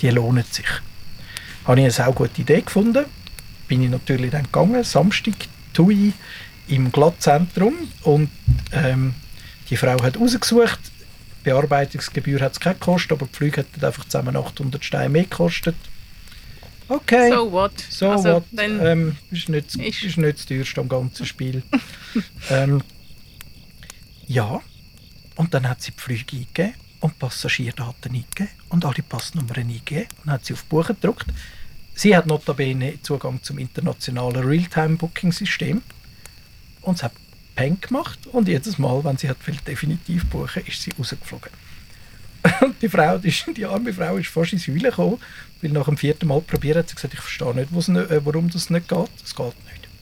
die 0.02 0.10
lohnt 0.10 0.54
sich. 0.54 0.66
Habe 1.66 1.80
ich 1.80 1.84
eine 1.86 1.92
sehr 1.92 2.12
gute 2.12 2.42
Idee 2.42 2.62
gefunden. 2.62 3.06
Bin 3.68 3.82
ich 3.84 3.90
natürlich 3.90 4.32
dann 4.32 4.44
gegangen, 4.44 4.84
Samstag, 4.84 5.34
Tui, 5.74 6.14
im 6.68 6.92
Glattzentrum 6.92 7.74
und 8.04 8.30
ähm, 8.72 9.14
die 9.70 9.78
Frau 9.78 10.02
hat 10.02 10.20
rausgesucht, 10.20 10.80
Bearbeitungsgebühr 11.44 12.40
hat 12.42 12.54
es 12.54 12.60
keine 12.60 12.76
gekostet, 12.76 13.12
aber 13.14 13.28
die 13.28 13.36
Flüge 13.36 13.58
hätten 13.62 13.84
einfach 13.86 14.06
zusammen 14.06 14.36
800 14.36 14.84
Steine 14.84 15.10
mehr 15.10 15.24
gekostet. 15.24 15.76
Okay. 16.88 17.30
So 17.32 17.52
what? 17.52 17.72
So 17.90 18.12
Also, 18.12 18.30
what? 18.36 18.44
ähm, 18.58 19.16
ist, 19.32 19.50
nicht, 19.50 19.76
ist- 19.76 20.04
ist 20.04 20.18
nicht 20.18 20.38
das 20.38 20.46
teuerste 20.46 20.82
am 20.82 20.90
ganzen 20.90 21.26
Spiel. 21.26 21.64
ähm, 22.50 22.82
ja, 24.28 24.62
und 25.36 25.54
dann 25.54 25.68
hat 25.68 25.82
sie 25.82 25.92
die 25.92 26.00
Flüge 26.00 26.38
eingegeben 26.38 26.74
und 27.00 27.14
die 27.14 27.20
Passagierdaten 27.20 28.14
eingegeben 28.14 28.50
und 28.70 28.86
alle 28.86 29.04
Passnummern 29.04 29.58
eingegeben 29.58 30.08
und 30.24 30.32
hat 30.32 30.46
sie 30.46 30.54
auf 30.54 30.64
Buchen 30.66 30.96
gedruckt. 30.96 31.28
Sie 31.94 32.16
hat 32.16 32.26
notabene 32.26 33.02
Zugang 33.02 33.42
zum 33.42 33.58
internationalen 33.58 34.46
Realtime-Booking-System 34.46 35.82
und 36.82 36.96
es 36.96 37.04
hat 37.04 37.14
Peng 37.56 37.80
gemacht 37.80 38.20
und 38.28 38.48
jedes 38.48 38.78
Mal, 38.78 39.04
wenn 39.04 39.18
sie 39.18 39.30
hat 39.30 39.48
will, 39.48 39.58
definitiv 39.66 40.26
buchen, 40.26 40.66
ist 40.66 40.82
sie 40.82 40.92
rausgeflogen. 40.98 41.52
Und 42.62 42.80
die 42.82 42.90
Frau, 42.90 43.18
die, 43.18 43.34
die 43.56 43.66
arme 43.66 43.92
Frau 43.94 44.18
ist 44.18 44.28
fast 44.28 44.54
ins 44.54 44.68
Heulen 44.68 44.82
gekommen, 44.84 45.18
weil 45.62 45.72
nach 45.72 45.86
dem 45.86 45.98
vierten 45.98 46.28
Mal 46.28 46.42
probiert 46.42 46.78
hat 46.78 46.90
sie 46.90 46.96
gesagt, 46.96 47.14
ich 47.14 47.20
verstehe 47.20 47.56
nicht, 47.56 47.72
nicht, 47.72 48.12
äh, 48.12 48.24
warum 48.24 48.50
das 48.52 48.70
nicht 48.70 48.88
geht. 48.88 49.10
Es 49.24 49.34
geht 49.34 49.54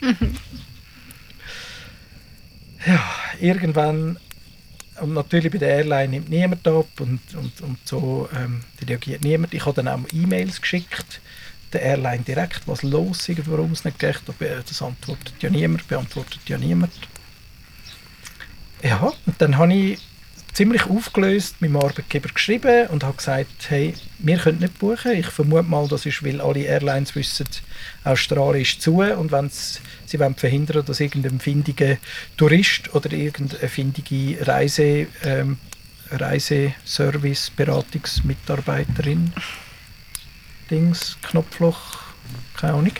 nicht. 0.01 0.39
ja, 2.85 3.01
irgendwann, 3.39 4.17
und 5.01 5.13
natürlich 5.13 5.51
bei 5.51 5.57
der 5.57 5.69
Airline 5.69 6.09
nimmt 6.09 6.29
niemand 6.29 6.67
ab 6.67 6.87
und, 6.99 7.19
und, 7.35 7.61
und 7.61 7.77
so 7.85 8.29
ähm, 8.35 8.61
reagiert 8.87 9.23
niemand. 9.23 9.53
Ich 9.53 9.65
habe 9.65 9.81
dann 9.81 9.87
auch 9.87 9.99
E-Mails 10.13 10.61
geschickt, 10.61 11.21
der 11.71 11.81
Airline 11.81 12.23
direkt, 12.23 12.67
was 12.67 12.83
los 12.83 13.27
ist, 13.27 13.49
warum 13.49 13.71
es 13.71 13.83
nicht 13.83 13.99
geht. 13.99 14.21
Das 14.27 14.81
antwortet 14.81 15.33
ja 15.41 15.49
niemand, 15.49 15.87
beantwortet 15.87 16.41
ja 16.47 16.57
niemand. 16.57 16.91
Ja, 18.83 19.13
und 19.25 19.41
dann 19.41 19.57
habe 19.57 19.73
ich 19.73 19.99
ziemlich 20.53 20.85
aufgelöst 20.85 21.61
meinem 21.61 21.77
Arbeitgeber 21.77 22.29
geschrieben 22.29 22.87
und 22.87 23.03
habe 23.03 23.17
gesagt, 23.17 23.69
hey, 23.69 23.95
wir 24.19 24.37
können 24.37 24.59
nicht 24.59 24.77
buchen. 24.77 25.13
Ich 25.13 25.27
vermute 25.27 25.63
mal, 25.63 25.87
das 25.87 26.05
ist, 26.05 26.23
weil 26.23 26.39
alle 26.39 26.61
Airlines 26.61 27.15
wissen, 27.15 27.47
Australien 28.03 28.61
ist 28.61 28.81
zu 28.81 29.01
und 29.01 29.31
wenn 29.31 29.49
sie 29.49 30.19
wollen 30.19 30.35
verhindern, 30.35 30.85
dass 30.85 30.99
irgendein 30.99 31.39
findiger 31.39 31.97
Tourist 32.37 32.93
oder 32.93 33.11
irgendeine 33.11 33.67
findige 33.67 34.45
Reise, 34.45 35.07
ähm, 35.23 35.57
Reiseservice, 36.11 37.49
Beratungsmitarbeiterin, 37.55 39.33
Dings, 40.69 41.17
Knopfloch, 41.23 41.99
keine 42.55 42.73
Ahnung, 42.73 42.93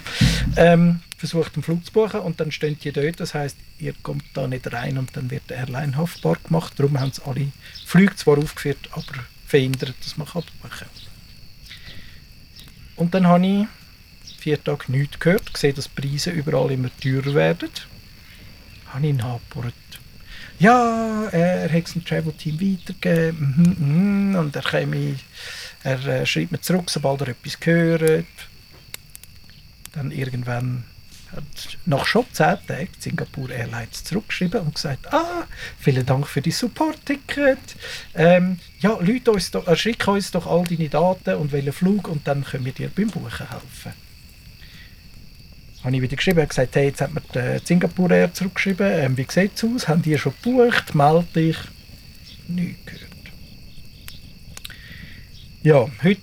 ähm, 0.58 1.02
versucht 1.18 1.54
einen 1.56 1.64
Flug 1.64 1.86
zu 1.86 1.92
buchen 1.92 2.22
und 2.22 2.40
dann 2.40 2.52
stehen 2.52 2.78
die 2.84 2.92
dort, 2.92 3.20
das 3.20 3.34
heißt, 3.36 3.56
ihr 3.84 3.94
kommt 4.02 4.24
da 4.34 4.48
nicht 4.48 4.72
rein 4.72 4.98
und 4.98 5.16
dann 5.16 5.30
wird 5.30 5.50
der 5.50 5.58
Airline 5.58 5.98
haftbar 5.98 6.38
gemacht. 6.44 6.74
Darum 6.78 7.00
haben 7.00 7.12
sie 7.12 7.25
alle 7.25 7.52
Flüge 7.86 8.16
zwar 8.16 8.38
aufgeführt, 8.38 8.90
aber 8.92 9.25
verhindert, 9.46 9.96
dass 10.04 10.18
man 10.18 10.28
buchen 10.28 10.46
kann. 10.62 10.88
Und 12.96 13.13
dann 13.13 13.28
habe 13.28 13.46
ich 13.46 13.68
vier 14.40 14.63
Tage 14.63 14.92
nichts 14.92 15.20
gehört, 15.20 15.54
gesehen, 15.54 15.75
dass 15.75 15.90
die 15.94 16.02
Preise 16.02 16.32
überall 16.32 16.72
immer 16.72 16.90
teurer 17.02 17.34
werden. 17.34 17.70
Habe 18.88 19.08
ich 19.08 19.13
ihn. 19.13 19.24
Ja, 20.60 21.28
er 21.32 21.72
hat 21.72 21.88
es 21.88 21.94
dem 21.94 22.06
Travel-Team 22.06 22.60
weitergegeben 22.62 23.75
mhm, 23.78 24.30
mhm, 24.30 24.36
und 24.36 24.56
er, 24.56 24.62
käme, 24.62 25.16
er 25.84 26.06
äh, 26.06 26.25
schreibt 26.25 26.52
mir 26.52 26.62
zurück, 26.62 26.90
sobald 26.90 27.22
er 27.22 27.30
etwas 27.30 27.60
gehört. 27.60 28.25
Dann 29.94 30.12
irgendwann 30.12 30.86
nach 31.86 32.06
schon 32.06 32.25
10 32.32 32.58
Tagen 32.68 32.88
Singapore 33.00 33.54
Airlines 33.54 34.04
zurückgeschrieben 34.04 34.62
und 34.62 34.75
gesagt, 34.75 35.12
ah, 35.13 35.46
vielen 35.80 36.06
Dank 36.06 36.28
für 36.28 36.42
die 36.42 36.52
Support-Ticket. 36.52 37.60
Ähm, 38.16 38.60
ja, 38.80 38.98
Leute 39.00 39.32
uns 39.32 39.52
doch, 39.52 39.68
äh, 39.68 39.75
schick 39.75 40.08
uns 40.08 40.32
doch 40.32 40.48
all 40.48 40.63
deine 40.63 40.90
Daten 40.90 41.36
und 41.36 41.52
welchen 41.52 41.74
Flug 41.74 42.08
und 42.08 42.28
dann 42.28 42.44
können 42.44 42.66
wir 42.66 42.74
dir 42.74 42.90
beim 42.90 43.08
Buchen 43.10 43.50
helfen. 43.50 43.94
Habe 45.84 45.96
ich 45.98 46.02
wieder 46.02 46.16
geschrieben, 46.16 46.42
hat 46.42 46.50
gesagt, 46.50 46.75
hey, 46.75 46.86
jetzt 46.86 47.02
hat 47.02 47.13
mir 47.13 47.22
die 47.34 47.66
Singapore 47.66 48.16
Air 48.16 48.34
zurückgeschrieben, 48.34 48.90
ähm, 48.90 49.18
wie 49.18 49.28
sieht 49.30 49.52
es 49.56 49.63
aus, 49.63 49.88
haben 49.88 50.02
die 50.02 50.18
schon 50.18 50.34
gebucht, 50.42 50.96
melde 50.96 51.28
dich. 51.36 51.58
Nichts 52.48 52.86
gehört. 52.86 53.13
Ja, 55.63 55.88
heute, 56.04 56.20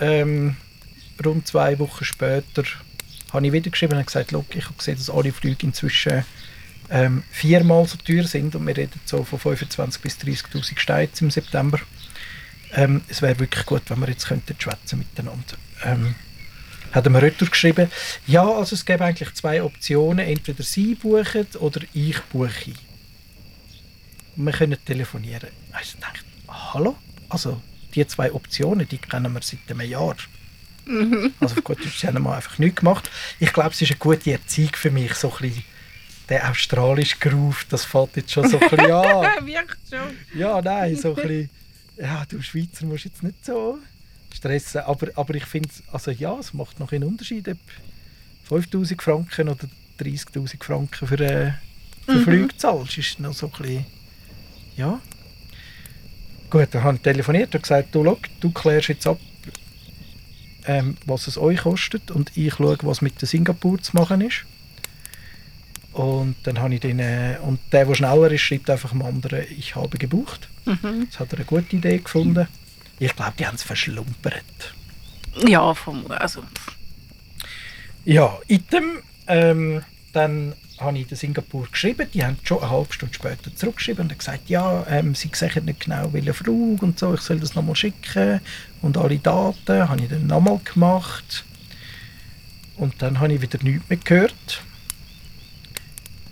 ähm, 0.00 0.56
rund 1.24 1.46
zwei 1.46 1.78
Wochen 1.78 2.04
später, 2.04 2.64
habe 3.32 3.46
ich 3.46 3.52
wieder 3.52 3.70
geschrieben 3.70 3.98
und 3.98 4.06
gesagt, 4.06 4.32
ich 4.32 4.64
habe 4.64 4.74
gesehen, 4.76 4.96
dass 4.96 5.10
alle 5.10 5.32
Flüge 5.32 5.66
inzwischen 5.66 6.24
ähm, 6.90 7.22
viermal 7.30 7.86
so 7.86 7.96
teuer 7.98 8.24
sind 8.24 8.54
und 8.54 8.66
wir 8.66 8.76
reden 8.76 9.00
so 9.04 9.24
von 9.24 9.38
25.000 9.38 10.00
bis 10.00 10.16
30'000 10.18 10.78
Steinen 10.78 11.10
im 11.20 11.30
September. 11.30 11.80
Ähm, 12.72 13.02
es 13.08 13.22
wäre 13.22 13.38
wirklich 13.38 13.66
gut, 13.66 13.82
wenn 13.88 14.00
wir 14.00 14.08
jetzt 14.08 14.26
könnten 14.26 14.54
schwätzen 14.58 14.98
miteinander. 14.98 15.56
Ähm, 15.84 16.14
hat 16.92 17.08
mir 17.10 17.20
retour 17.20 17.48
geschrieben, 17.48 17.90
ja, 18.26 18.48
also 18.48 18.74
es 18.74 18.84
gäbe 18.84 19.04
eigentlich 19.04 19.34
zwei 19.34 19.62
Optionen, 19.62 20.26
entweder 20.26 20.62
Sie 20.62 20.94
buchen 20.94 21.46
oder 21.58 21.80
ich 21.92 22.20
buche. 22.32 22.72
Wir 24.36 24.52
können 24.52 24.78
telefonieren. 24.84 25.48
Also 25.72 25.94
ich 25.94 26.00
dachte, 26.00 26.20
hallo? 26.48 26.96
Also 27.28 27.60
die 27.94 28.06
zwei 28.06 28.32
Optionen, 28.32 28.86
die 28.88 28.98
kennen 28.98 29.32
wir 29.32 29.42
seit 29.42 29.60
einem 29.68 29.88
Jahr. 29.90 30.16
Also 31.40 31.60
gut, 31.62 31.78
sie 31.82 32.06
haben 32.06 32.22
mal 32.22 32.36
einfach 32.36 32.58
nichts 32.58 32.80
gemacht. 32.80 33.10
Ich 33.40 33.52
glaube, 33.52 33.70
es 33.70 33.82
ist 33.82 33.90
eine 33.90 33.98
gute 33.98 34.32
Erziehung 34.32 34.70
für 34.74 34.90
mich, 34.90 35.14
so 35.14 35.32
ein 35.32 35.38
bisschen 35.38 35.64
der 36.28 36.50
australische 36.50 37.16
Groove, 37.18 37.66
das 37.68 37.84
fällt 37.84 38.16
jetzt 38.16 38.32
schon 38.32 38.48
so 38.48 38.58
ein 38.58 38.68
bisschen 38.68 38.90
an. 38.90 39.46
Wirkt 39.46 39.78
schon. 39.88 40.38
Ja, 40.38 40.60
nein, 40.60 40.96
so 40.96 41.10
ein 41.10 41.14
bisschen, 41.14 41.50
ja, 41.96 42.24
du 42.28 42.42
Schweizer 42.42 42.86
musst 42.86 43.04
jetzt 43.04 43.22
nicht 43.22 43.44
so 43.44 43.78
stressen, 44.34 44.82
aber, 44.82 45.08
aber 45.14 45.34
ich 45.34 45.44
finde, 45.44 45.68
also 45.92 46.10
ja, 46.10 46.38
es 46.38 46.52
macht 46.52 46.78
noch 46.80 46.92
einen 46.92 47.04
Unterschied, 47.04 47.48
ob 47.48 47.58
5000 48.44 49.02
Franken 49.02 49.48
oder 49.48 49.68
30'000 50.00 50.62
Franken 50.62 51.08
für, 51.08 51.20
äh, 51.20 51.52
für 52.04 52.20
Flüge 52.20 52.56
zahlst, 52.56 52.98
ist 52.98 53.20
noch 53.20 53.32
so 53.32 53.46
ein 53.46 53.62
bisschen, 53.62 53.86
ja. 54.76 55.00
Gut, 56.50 56.68
dann 56.70 56.84
habe 56.84 56.96
ich 56.96 57.02
telefoniert 57.02 57.54
und 57.54 57.62
gesagt, 57.62 57.94
du, 57.94 58.04
schau, 58.04 58.18
du 58.40 58.50
klärst 58.50 58.88
jetzt 58.88 59.06
ab, 59.06 59.18
ähm, 60.66 60.96
was 61.06 61.26
es 61.26 61.38
euch 61.38 61.60
kostet 61.60 62.10
und 62.10 62.36
ich 62.36 62.54
schaue, 62.54 62.78
was 62.82 63.02
mit 63.02 63.20
der 63.20 63.28
Singapur 63.28 63.80
zu 63.80 63.96
machen 63.96 64.20
ist. 64.20 64.44
Und 65.92 66.36
dann 66.42 66.58
habe 66.60 66.74
ich 66.74 66.80
den, 66.80 66.98
äh, 66.98 67.38
und 67.42 67.58
der, 67.72 67.86
der 67.86 67.94
schneller 67.94 68.30
ist, 68.30 68.42
schreibt 68.42 68.68
einfach 68.68 68.90
dem 68.90 69.02
anderen, 69.02 69.44
ich 69.56 69.76
habe 69.76 69.96
gebucht. 69.96 70.48
Das 71.10 71.20
hat 71.20 71.32
er 71.32 71.38
eine 71.38 71.46
gute 71.46 71.76
Idee 71.76 71.98
gefunden. 71.98 72.48
Ich 72.98 73.14
glaube, 73.14 73.32
die 73.38 73.46
haben 73.46 73.54
es 73.54 73.62
verschlumpert. 73.62 74.74
Ja, 75.46 75.72
vom, 75.74 76.10
also, 76.10 76.42
Ja, 78.04 78.38
item, 78.48 78.98
ähm, 79.26 79.82
dann 80.16 80.54
habe 80.78 80.98
ich 80.98 81.10
in 81.10 81.16
Singapur 81.16 81.68
geschrieben, 81.70 82.08
die 82.14 82.24
haben 82.24 82.38
schon 82.42 82.62
eine 82.62 82.70
halbe 82.70 82.92
Stunde 82.92 83.14
später 83.14 83.54
zurückgeschrieben 83.54 84.08
und 84.08 84.18
gesagt, 84.18 84.48
ja, 84.48 84.86
ähm, 84.88 85.14
sie 85.14 85.30
sehen 85.34 85.66
nicht 85.66 85.80
genau, 85.80 86.10
welche 86.12 86.32
Flug 86.32 86.82
und 86.82 86.98
so, 86.98 87.12
ich 87.12 87.20
soll 87.20 87.38
das 87.38 87.54
nochmal 87.54 87.76
schicken 87.76 88.40
und 88.80 88.96
alle 88.96 89.18
Daten 89.18 89.88
habe 89.88 90.00
ich 90.00 90.08
dann 90.08 90.26
nochmal 90.26 90.58
gemacht 90.64 91.44
und 92.78 92.94
dann 93.02 93.20
habe 93.20 93.34
ich 93.34 93.42
wieder 93.42 93.62
nichts 93.62 93.86
mehr 93.90 93.98
gehört 93.98 94.62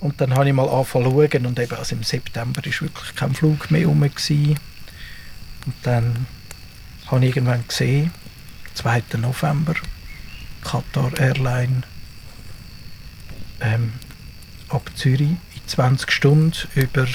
und 0.00 0.18
dann 0.18 0.34
habe 0.34 0.48
ich 0.48 0.54
mal 0.54 0.68
angefangen 0.68 1.04
zu 1.04 1.28
schauen 1.30 1.46
und 1.46 1.58
eben 1.58 1.76
also 1.76 1.94
im 1.94 2.02
September 2.02 2.64
ist 2.64 2.80
wirklich 2.80 3.14
kein 3.14 3.34
Flug 3.34 3.70
mehr 3.70 3.86
rum 3.86 4.00
gewesen. 4.00 4.58
und 5.66 5.74
dann 5.82 6.26
habe 7.08 7.26
ich 7.26 7.36
irgendwann 7.36 7.68
gesehen, 7.68 8.10
2. 8.74 9.02
November, 9.18 9.74
Qatar 10.62 11.12
Airline 11.18 11.82
ähm, 13.64 13.92
ab 14.68 14.90
Zürich 14.94 15.30
in 15.30 15.38
20 15.66 16.10
Stunden 16.10 16.52
über 16.74 17.06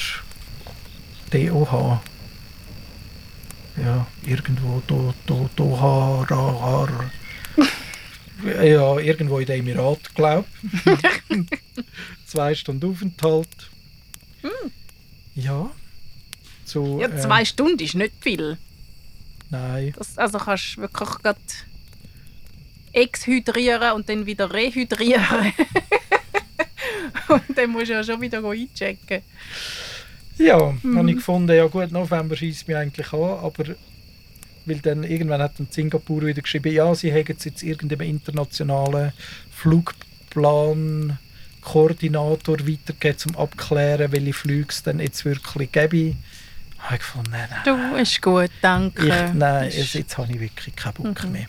DOH. 1.30 2.00
Ja, 3.76 4.06
irgendwo 4.22 4.82
do, 4.86 5.14
do, 5.26 5.48
Doha, 5.56 6.22
Ra, 6.28 6.84
Ra, 6.84 7.10
ja, 8.62 8.98
irgendwo 8.98 9.38
in 9.38 9.46
den 9.46 9.60
Emirat, 9.60 10.14
glaube 10.14 10.44
ich. 10.62 11.46
zwei 12.26 12.54
Stunden 12.54 12.90
Aufenthalt. 12.90 13.70
Ja. 15.34 15.70
So, 16.64 17.00
Ja, 17.00 17.08
ähm, 17.08 17.18
zwei 17.18 17.44
Stunden 17.44 17.82
ist 17.82 17.94
nicht 17.94 18.14
viel. 18.20 18.58
Nein. 19.50 19.94
Das, 19.96 20.18
also 20.18 20.38
kannst 20.38 20.76
du 20.76 20.82
wirklich 20.82 21.08
gerade 21.08 21.40
exhydrieren 22.92 23.92
und 23.92 24.08
dann 24.08 24.26
wieder 24.26 24.52
rehydrieren. 24.52 25.52
und 27.30 27.42
dann 27.56 27.70
musst 27.70 27.88
du 27.88 27.92
ja 27.94 28.04
schon 28.04 28.20
wieder 28.20 28.42
einchecken. 28.44 29.22
Ja, 30.38 30.74
habe 30.94 31.10
ich 31.10 31.16
gefunden, 31.16 31.54
ja 31.54 31.66
gut, 31.66 31.92
November 31.92 32.34
schießt 32.34 32.66
mich 32.66 32.76
eigentlich 32.76 33.12
an, 33.12 33.20
aber 33.20 33.64
weil 34.66 34.78
dann 34.78 35.04
irgendwann 35.04 35.42
hat 35.42 35.58
dann 35.58 35.68
Singapur 35.70 36.22
wieder 36.22 36.42
geschrieben, 36.42 36.72
ja, 36.72 36.94
sie 36.94 37.12
haben 37.12 37.24
jetzt 37.26 37.62
irgendeinen 37.62 38.08
internationalen 38.08 39.12
Flugplan 39.50 41.18
Koordinator 41.60 42.58
weitergegeben, 42.60 43.18
zum 43.18 43.36
abklären, 43.36 44.12
welche 44.12 44.32
Flüge 44.32 44.68
es 44.70 44.82
dann 44.82 45.00
jetzt 45.00 45.24
wirklich 45.24 45.72
gäbe. 45.72 46.16
Habe 46.78 46.94
ich 46.94 47.00
gefunden, 47.00 47.30
nein, 47.32 47.48
nein, 47.50 47.92
Du, 47.92 47.96
ist 47.96 48.22
gut, 48.22 48.50
danke. 48.62 49.06
ich, 49.06 49.34
nein 49.34 49.70
jetzt, 49.70 49.94
jetzt 49.94 50.16
habe 50.16 50.32
ich 50.32 50.40
wirklich 50.40 50.74
keinen 50.74 50.94
Bock 50.94 51.30
mehr. 51.30 51.46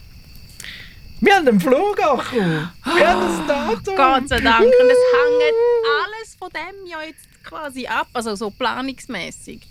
Wir 1.24 1.36
haben 1.36 1.48
einen 1.48 1.62
Flug, 1.62 2.02
Achu. 2.02 2.36
Wir 2.36 3.08
haben 3.08 3.42
ein 3.42 3.48
Datum. 3.48 3.96
Gott 3.96 4.28
sei 4.28 4.40
Dank. 4.40 4.66
Und 4.66 4.90
es 4.90 4.98
hängt 5.14 5.56
alles 6.04 6.36
von 6.40 6.50
dem 6.50 6.88
ja 6.88 7.04
jetzt 7.04 7.28
quasi 7.44 7.86
ab, 7.86 8.08
also 8.12 8.34
so 8.34 8.50
planungsmäßig. 8.50 9.62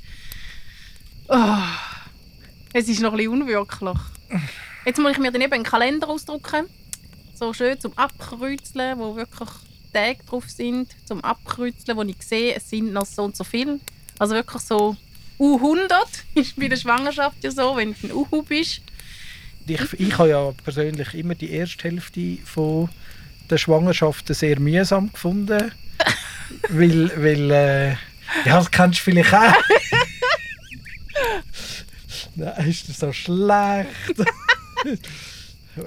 Oh, 1.26 1.59
es 2.73 2.88
ist 2.88 3.00
noch 3.00 3.11
ein 3.11 3.16
bisschen 3.16 3.33
unwirklich. 3.33 3.99
Jetzt 4.87 5.00
muss 5.00 5.11
ich 5.11 5.19
mir 5.19 5.33
dann 5.33 5.40
eben 5.40 5.52
einen 5.52 5.64
Kalender 5.64 6.09
ausdrucken, 6.09 6.69
so 7.35 7.52
schön 7.52 7.80
zum 7.80 7.99
Abkreuzeln, 7.99 9.00
wo 9.00 9.16
wirklich 9.16 9.49
Tage 9.92 10.23
drauf 10.28 10.49
sind, 10.49 10.95
zum 11.04 11.25
Abkreuzeln, 11.25 11.99
wo 11.99 12.02
ich 12.02 12.23
sehe, 12.23 12.54
es 12.54 12.71
sind 12.71 12.92
noch 12.92 13.07
so 13.07 13.25
und 13.25 13.37
so 13.37 13.42
viele. 13.42 13.80
Also 14.21 14.37
wirklich 14.37 14.62
so 14.62 14.97
U100 15.40 15.90
ist 16.35 16.54
bei 16.61 16.69
der 16.69 16.76
Schwangerschaft 16.76 17.42
ja 17.42 17.50
so, 17.50 17.75
wenn 17.75 17.92
du 18.00 18.07
ein 18.07 18.12
Uhu 18.12 18.42
bist. 18.42 18.83
Ich, 19.74 20.00
ich 20.00 20.18
habe 20.18 20.28
ja 20.30 20.52
persönlich 20.64 21.14
immer 21.14 21.34
die 21.34 21.50
erste 21.52 21.88
Hälfte 21.88 22.38
von 22.44 22.88
der 23.48 23.58
Schwangerschaft 23.58 24.26
sehr 24.34 24.58
mühsam 24.60 25.12
gefunden. 25.12 25.72
weil, 26.68 27.10
weil 27.16 27.50
äh, 27.50 27.88
ja, 27.90 27.96
das 28.58 28.70
kennst 28.70 29.00
du 29.00 29.04
vielleicht 29.04 29.34
auch. 29.34 29.52
Nein, 32.36 32.68
ist 32.68 32.88
das 32.88 32.99
so 32.99 33.12
schlecht? 33.12 33.88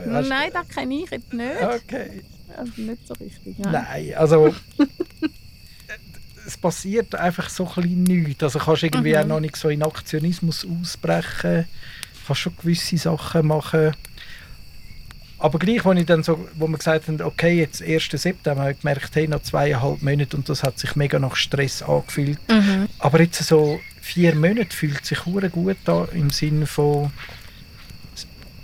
Nein, 0.06 0.50
das 0.54 0.68
kenne 0.70 0.96
ich 1.04 1.10
jetzt 1.10 1.34
nicht. 1.34 1.62
Okay. 1.62 2.22
Also 2.56 2.72
nicht 2.78 3.08
so 3.08 3.14
richtig. 3.16 3.58
Nein, 3.60 4.14
also 4.16 4.54
es 6.46 6.58
passiert 6.58 7.16
einfach 7.16 7.50
so 7.50 7.66
ein 7.68 7.74
bisschen 7.82 8.04
nichts. 8.04 8.44
Also 8.44 8.60
kannst 8.60 8.84
irgendwie 8.84 9.12
Mhm. 9.14 9.18
auch 9.18 9.26
noch 9.26 9.40
nicht 9.40 9.56
so 9.56 9.70
in 9.70 9.82
Aktionismus 9.84 10.66
ausbrechen, 10.66 11.66
kannst 12.26 12.42
schon 12.42 12.56
gewisse 12.58 12.98
Sachen 12.98 13.48
machen. 13.48 13.92
Aber 15.40 15.60
gleich, 15.60 15.86
als 15.86 16.00
ich 16.00 16.06
dann 16.06 16.24
so, 16.24 16.48
wo 16.56 16.68
wir 16.68 16.78
gesagt 16.78 17.08
haben, 17.10 17.22
okay, 17.22 17.60
jetzt 17.60 17.84
1. 17.84 18.10
September, 18.12 18.62
habe 18.62 18.72
ich 18.72 18.80
gemerkt, 18.80 19.14
hey, 19.14 19.28
noch 19.28 19.42
zweieinhalb 19.44 20.02
Monate 20.02 20.38
und 20.38 20.48
das 20.48 20.64
hat 20.64 20.80
sich 20.80 20.96
mega 20.96 21.20
nach 21.20 21.36
Stress 21.36 21.82
angefühlt. 21.82 22.40
Mhm. 22.50 22.88
Aber 23.00 23.20
jetzt 23.20 23.44
so 23.44 23.80
vier 24.00 24.36
Monate 24.36 24.74
fühlt 24.76 25.06
sich 25.06 25.26
hure 25.26 25.50
gut 25.50 25.78
an, 25.90 26.08
im 26.14 26.30
Sinne 26.30 26.66
von, 26.66 27.12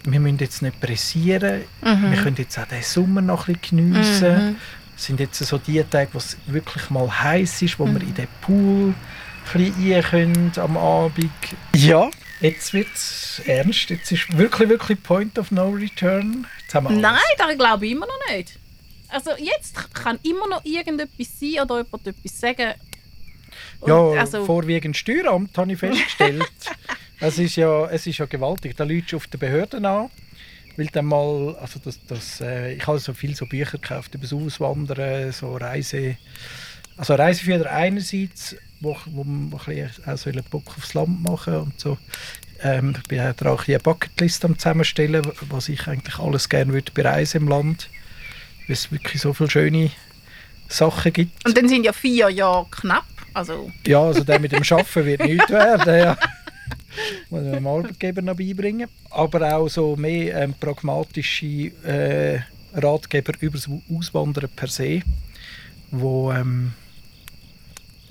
wir 0.05 0.19
müssen 0.21 0.37
jetzt 0.39 0.61
nicht 0.61 0.79
pressieren, 0.79 1.63
Mhm. 1.81 2.11
wir 2.11 2.23
können 2.23 2.35
jetzt 2.37 2.57
auch 2.57 2.65
den 2.67 2.81
Sommer 2.81 3.21
noch 3.21 3.49
ein 3.49 3.55
bisschen 3.55 3.91
geniessen. 3.91 4.49
Mhm. 4.51 4.55
Es 4.95 5.05
sind 5.05 5.19
jetzt 5.19 5.39
so 5.39 5.57
die 5.57 5.83
Tage, 5.83 6.09
wo 6.13 6.17
es 6.17 6.37
wirklich 6.47 6.89
mal 6.89 7.09
heiß 7.09 7.61
ist, 7.61 7.77
wo 7.79 7.85
wir 7.85 8.01
in 8.01 8.13
den 8.13 8.27
Pool 8.41 8.93
ein 9.53 9.63
bisschen 9.63 9.93
rein 9.93 10.03
können 10.03 10.51
am 10.57 10.77
Abend. 10.77 11.29
Ja, 11.75 12.09
jetzt 12.41 12.73
wird 12.73 12.87
es 12.93 13.41
ernst. 13.45 13.89
Jetzt 13.89 14.11
ist 14.11 14.37
wirklich, 14.37 14.69
wirklich 14.69 15.01
Point 15.03 15.37
of 15.37 15.51
No 15.51 15.69
Return. 15.69 16.47
Jetzt 16.61 16.75
haben 16.75 16.85
wir 16.85 16.89
alles. 16.89 17.01
Nein, 17.01 17.19
das 17.37 17.57
glaube 17.57 17.85
ich 17.85 17.91
immer 17.91 18.07
noch 18.07 18.35
nicht. 18.35 18.59
Also 19.09 19.31
jetzt 19.37 19.93
kann 19.93 20.19
immer 20.23 20.47
noch 20.47 20.63
irgendetwas 20.63 21.39
sein 21.39 21.61
oder 21.63 21.77
jemand 21.77 22.07
etwas 22.07 22.39
sagen. 22.39 22.73
Und 23.81 23.89
Ja, 23.89 24.21
also, 24.21 24.45
vorwiegend 24.45 24.95
Steueramt 24.95 25.57
habe 25.57 25.73
ich 25.73 25.79
festgestellt. 25.79 26.45
es, 27.19 27.39
ist 27.39 27.55
ja, 27.55 27.87
es 27.87 28.05
ist 28.05 28.17
ja 28.17 28.25
gewaltig. 28.25 28.75
Da 28.75 28.83
läutst 28.83 29.11
du 29.11 29.17
auf 29.17 29.27
die 29.27 29.37
Behörden 29.37 29.85
an. 29.85 30.09
Weil 30.77 30.87
dann 30.87 31.05
mal, 31.05 31.57
also 31.59 31.77
das, 31.83 31.99
das, 32.07 32.39
äh, 32.39 32.73
ich 32.73 32.87
habe 32.87 32.99
so 32.99 33.13
viel 33.13 33.35
so 33.35 33.45
Bücher 33.45 33.77
gekauft 33.77 34.15
über 34.15 34.21
das 34.21 34.31
Auswandern, 34.31 35.31
so 35.33 35.57
Reise, 35.57 36.15
also 36.99 37.15
Reiseführer 37.15 37.71
einerseits, 37.71 38.57
wo, 38.81 38.95
wo 39.07 39.23
man 39.23 39.51
wo 39.51 39.57
ein 39.57 39.65
bisschen 39.65 40.05
auch 40.05 40.17
so 40.17 40.29
einen 40.29 40.43
Bock 40.43 40.65
aufs 40.77 40.93
Land 40.93 41.23
machen 41.23 41.55
und 41.55 41.79
so. 41.79 41.97
Ähm, 42.61 42.93
ich 42.97 43.07
bin 43.07 43.21
auch 43.21 43.25
ein 43.25 43.57
eine 43.67 43.79
Bucketlist 43.79 44.43
am 44.43 44.59
zusammenstellen, 44.59 45.25
was 45.49 45.69
ich 45.69 45.87
eigentlich 45.87 46.19
alles 46.19 46.49
gerne 46.49 46.73
würde 46.73 46.91
bereisen 46.91 47.43
im 47.43 47.47
Land, 47.47 47.89
weil 48.67 48.73
es 48.73 48.91
wirklich 48.91 49.21
so 49.21 49.33
viele 49.33 49.49
schöne 49.49 49.91
Sachen 50.67 51.13
gibt. 51.13 51.45
und 51.47 51.57
dann 51.57 51.69
sind 51.69 51.85
ja 51.85 51.93
vier 51.93 52.29
Jahre 52.29 52.67
knapp. 52.69 53.05
Also, 53.33 53.71
Ja, 53.87 54.01
also 54.01 54.23
der 54.25 54.39
mit 54.39 54.51
dem 54.51 54.63
Schaffen 54.65 55.05
wird 55.05 55.21
nichts 55.21 55.49
werden. 55.49 55.99
Ja. 55.99 56.17
Muss 57.29 57.43
man 57.43 57.53
dem 57.53 57.67
Arbeitgeber 57.67 58.21
noch 58.21 58.35
beibringen. 58.35 58.89
Aber 59.09 59.55
auch 59.55 59.69
so 59.69 59.95
mehr 59.95 60.41
ähm, 60.41 60.53
pragmatische 60.59 61.71
äh, 61.85 62.41
Ratgeber 62.73 63.33
über 63.39 63.57
das 63.57 63.69
Auswandern 63.89 64.49
per 64.55 64.67
se, 64.67 65.01
wo 65.91 66.31
ähm, 66.33 66.73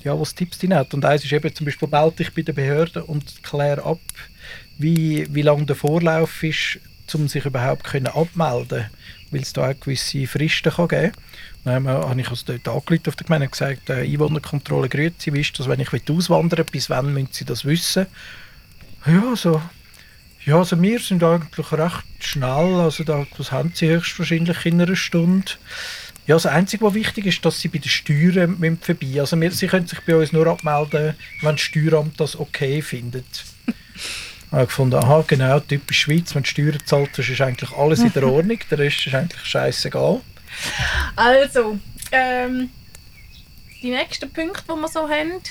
ja, 0.03 0.19
was 0.19 0.35
Tipps 0.35 0.59
drin 0.59 0.73
hat. 0.73 0.93
Und 0.93 1.05
eins 1.05 1.23
ist 1.23 1.31
eben 1.31 1.53
zum 1.53 1.65
Beispiel, 1.65 1.87
melde 1.89 2.17
dich 2.17 2.33
bei 2.33 2.41
der 2.41 2.53
Behörde 2.53 3.03
und 3.03 3.43
klär 3.43 3.85
ab, 3.85 3.99
wie, 4.77 5.27
wie 5.33 5.41
lange 5.41 5.65
der 5.65 5.75
Vorlauf 5.75 6.43
ist, 6.43 6.79
um 7.13 7.27
sich 7.27 7.45
überhaupt 7.45 7.83
können 7.83 8.07
abmelden 8.07 8.85
weil 9.31 9.41
es 9.41 9.53
da 9.53 9.69
auch 9.69 9.79
gewisse 9.79 10.27
Fristen 10.27 10.71
kann 10.71 10.87
geben 10.87 11.11
kann. 11.63 11.85
Dann 11.85 11.87
habe 11.87 12.21
ich 12.21 12.29
also 12.29 12.45
dort 12.45 12.67
angerufen 12.67 13.07
auf 13.07 13.15
der 13.15 13.25
Gemeinde 13.25 13.45
und 13.45 13.51
gesagt, 13.51 13.89
äh, 13.89 14.01
Einwohnerkontrolle 14.01 14.89
grüezi, 14.89 15.33
wie 15.33 15.41
ist 15.41 15.57
das, 15.59 15.67
wenn 15.67 15.79
ich 15.79 15.89
auswandern 16.09 16.59
will, 16.59 16.65
bis 16.71 16.89
wann 16.89 17.13
müssen 17.13 17.29
sie 17.31 17.45
das 17.45 17.65
wissen? 17.65 18.07
Ja, 19.05 19.35
so. 19.35 19.61
Ja, 20.45 20.57
also 20.57 20.81
wir 20.81 20.99
sind 20.99 21.23
eigentlich 21.23 21.71
recht 21.71 22.05
schnell, 22.19 22.79
also 22.79 23.03
da, 23.03 23.25
das 23.37 23.51
haben 23.51 23.71
sie 23.75 23.89
höchstwahrscheinlich 23.89 24.65
in 24.65 24.81
einer 24.81 24.95
Stunde. 24.95 25.51
Ja, 26.27 26.35
das 26.35 26.45
Einzige, 26.45 26.85
was 26.85 26.93
wichtig 26.93 27.25
ist, 27.25 27.43
dass 27.43 27.59
sie 27.59 27.69
bei 27.69 27.79
den 27.79 27.89
Steuern 27.89 28.59
müssen 28.59 28.79
vorbei 28.79 29.19
Also 29.19 29.39
wir, 29.39 29.51
sie 29.51 29.67
können 29.67 29.87
sich 29.87 29.99
bei 30.01 30.15
uns 30.15 30.31
nur 30.31 30.45
abmelden, 30.47 31.15
wenn 31.41 31.55
das 31.55 31.61
Steueramt 31.61 32.19
das 32.19 32.37
okay 32.39 32.81
findet. 32.81 33.45
Ich 33.65 34.51
habe 34.51 34.65
gefunden, 34.65 34.95
aha, 34.95 35.23
genau, 35.27 35.59
typisch 35.59 35.99
Schweiz, 35.99 36.33
wenn 36.33 36.43
du 36.43 36.49
Steuern 36.49 36.77
zahlt, 36.85 37.17
hast, 37.17 37.29
ist 37.29 37.41
eigentlich 37.41 37.71
alles 37.71 37.99
in 37.99 38.13
der 38.13 38.23
Ordnung, 38.27 38.59
der 38.69 38.79
Rest 38.79 39.05
ist 39.05 39.13
eigentlich 39.13 39.43
scheißegal. 39.43 40.21
also 41.15 41.79
ähm, 42.11 42.69
die 43.81 43.91
nächsten 43.91 44.31
Punkte, 44.31 44.63
die 44.67 44.79
wir 44.79 44.87
so 44.87 45.07
haben, 45.07 45.41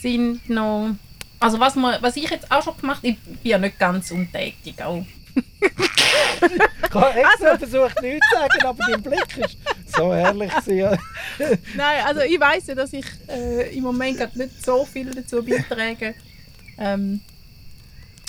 sind 0.00 0.48
noch. 0.48 0.94
Also, 1.38 1.58
was, 1.58 1.74
wir, 1.74 1.98
was 2.02 2.16
ich 2.16 2.28
jetzt 2.28 2.50
auch 2.50 2.62
schon 2.62 2.76
gemacht 2.76 2.98
habe, 2.98 3.08
ich 3.08 3.18
bin 3.18 3.38
ja 3.42 3.58
nicht 3.58 3.78
ganz 3.78 4.10
untätig. 4.10 4.82
Auch. 4.82 5.06
Ich 6.42 6.94
habe 6.94 7.20
extra 7.20 7.58
versucht, 7.58 8.02
nichts 8.02 8.26
zu 8.30 8.36
sagen, 8.36 8.66
aber 8.66 8.84
dein 8.90 9.02
Blick 9.02 9.38
ist 9.38 9.58
so 9.96 10.12
Ja. 10.14 10.98
Nein, 11.76 12.04
also 12.04 12.20
ich 12.22 12.40
weiß 12.40 12.66
ja, 12.68 12.74
dass 12.74 12.92
ich 12.92 13.04
äh, 13.28 13.76
im 13.76 13.84
Moment 13.84 14.18
grad 14.18 14.34
nicht 14.36 14.64
so 14.64 14.84
viel 14.84 15.10
dazu 15.10 15.42
beitrage. 15.42 16.14
Ähm, 16.78 17.20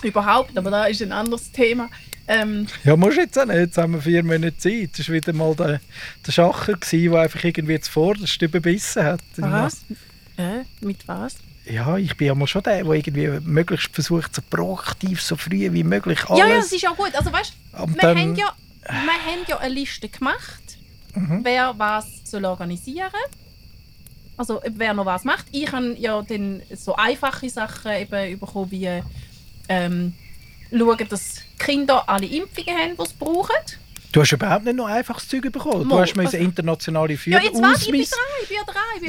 überhaupt, 0.04 0.58
aber 0.58 0.72
da 0.72 0.86
ist 0.86 1.02
ein 1.02 1.12
anderes 1.12 1.52
Thema. 1.52 1.90
Ähm, 2.28 2.68
Ja, 2.84 2.96
musst 2.96 3.18
jetzt 3.18 3.38
auch 3.38 3.46
nicht. 3.46 3.58
Jetzt 3.58 3.78
haben 3.78 3.94
wir 3.94 4.02
vier 4.02 4.24
Monate 4.24 4.58
Zeit. 4.58 4.92
Das 4.98 5.08
war 5.08 5.16
wieder 5.16 5.34
mal 5.34 5.56
der, 5.56 5.82
der 6.26 6.32
Schacher, 6.32 6.74
gewesen, 6.74 7.12
der 7.12 7.22
einfach 7.22 7.44
irgendwie 7.44 7.80
zuvorderst 7.80 8.42
überbissen 8.42 9.04
hat. 9.04 9.22
was? 9.38 9.82
Äh, 10.38 10.64
mit 10.82 11.08
was? 11.08 11.36
Ja, 11.72 11.98
ich 11.98 12.18
bin 12.18 12.28
ja 12.28 12.36
mal 12.36 12.48
schon 12.48 12.64
der, 12.64 12.84
der 12.84 12.92
irgendwie 12.94 13.28
möglichst 13.48 13.94
versucht, 13.94 14.36
so 14.36 14.42
proaktiv, 14.50 15.22
so 15.22 15.36
früh 15.38 15.72
wie 15.72 15.84
möglich 15.84 16.24
alles... 16.30 16.40
Ja, 16.40 16.48
ja, 16.48 16.56
das 16.58 16.72
ist 16.72 16.82
ja 16.82 16.92
gut. 16.92 17.16
Also 17.16 17.32
weißt, 17.32 17.54
Und 17.80 17.96
wir, 17.96 18.02
dann- 18.02 18.18
haben 18.18 18.36
ja, 18.36 18.54
wir 18.84 18.92
haben 19.26 19.46
ja 19.48 19.58
eine 19.58 19.74
Liste 19.74 20.10
gemacht, 20.10 20.62
Mhm. 21.14 21.42
wer 21.44 21.74
was 21.78 22.06
soll 22.24 22.46
organisieren 22.46 23.10
Also 24.38 24.62
wer 24.66 24.94
noch 24.94 25.06
was 25.06 25.24
macht. 25.26 25.46
Ich 25.52 25.70
habe 25.72 25.94
ja 26.00 26.22
dann 26.22 26.62
so 26.74 26.96
einfache 26.96 27.50
Sachen 27.50 27.92
eben 27.92 28.40
bekommen, 28.40 28.72
wie 28.72 29.02
ähm, 29.68 30.14
schauen, 30.72 31.08
dass 31.10 31.36
Kinder 31.60 32.08
alle 32.08 32.26
Impfungen 32.26 32.78
haben, 32.78 32.98
die 32.98 33.06
sie 33.06 33.16
brauchen. 33.20 33.56
Du 34.12 34.22
hast 34.22 34.32
überhaupt 34.34 34.66
nicht 34.66 34.76
noch 34.76 34.88
einfaches 34.88 35.28
Zeug 35.28 35.44
bekommen. 35.52 35.84
Du 35.84 35.96
Mal, 35.96 36.02
hast 36.02 36.16
müssen 36.16 36.28
also- 36.36 36.38
internationale 36.38 37.14
Ja, 37.26 37.40
jetzt 37.40 37.62
warte, 37.62 37.86
ich 37.86 37.92
bin 37.92 38.02
dran, 38.04 38.20
ich 38.44 38.50
bin 38.50 38.58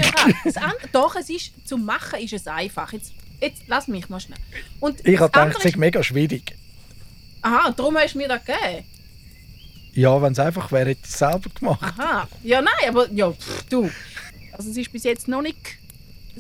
dran, 0.05 0.35
ich 0.37 0.43
bin 0.55 0.57
an- 0.63 0.73
Doch, 0.93 1.17
es 1.17 1.29
ist, 1.29 1.53
zum 1.67 1.85
Machen 1.85 2.21
ist 2.21 2.33
es 2.33 2.47
einfach. 2.47 2.93
Jetzt, 2.93 3.13
jetzt 3.41 3.63
lass 3.67 3.89
mich 3.89 4.09
noch 4.09 4.21
schnell. 4.21 4.39
Und 4.81 5.07
Ich 5.07 5.19
habe 5.19 5.31
gedacht, 5.33 5.57
es 5.59 5.65
ist- 5.65 5.77
mega 5.77 6.03
schwierig. 6.03 6.55
Aha, 7.43 7.73
darum 7.73 7.97
hast 7.97 8.15
du 8.15 8.19
mir 8.19 8.29
das 8.29 8.45
gegeben. 8.45 8.85
Ja, 9.95 10.23
wenn 10.23 10.33
es 10.33 10.39
einfach 10.39 10.71
wäre, 10.73 10.91
hätte 10.91 11.01
ich 11.05 11.09
es 11.11 11.19
selber 11.19 11.51
gemacht. 11.59 11.83
Aha. 11.99 12.29
Ja, 12.45 12.63
nein, 12.63 12.73
aber 12.89 13.11
ja, 13.13 13.31
pff, 13.33 13.65
du. 13.69 13.91
Also 14.53 14.71
es 14.71 14.77
ist 14.77 14.93
bis 14.93 15.03
jetzt 15.05 15.27
noch 15.29 15.43
nicht 15.43 15.57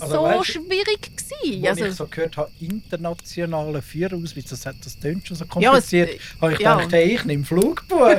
Also, 0.01 0.15
so 0.15 0.23
weißt 0.23 0.47
schwierig 0.47 1.01
gewesen. 1.03 1.67
Als 1.67 1.79
ich 1.79 1.85
Also, 1.85 1.97
so 2.05 2.07
gehört 2.07 2.37
habe, 2.37 2.51
internationale 2.61 3.83
Führerausweis, 3.83 4.45
das, 4.47 4.65
hat- 4.67 4.77
das 4.85 4.99
klingt 4.99 5.27
schon 5.29 5.37
so 5.37 5.45
Ja, 5.45 5.77
es- 5.77 5.91
kompliziert. 5.91 6.21
habe 6.41 6.53
ich 6.55 6.59
ja. 6.61 6.75
gedacht, 6.77 6.93
hey, 6.93 7.15
ich 7.15 7.25
nehme 7.25 7.45
Flugbuch. 7.45 7.99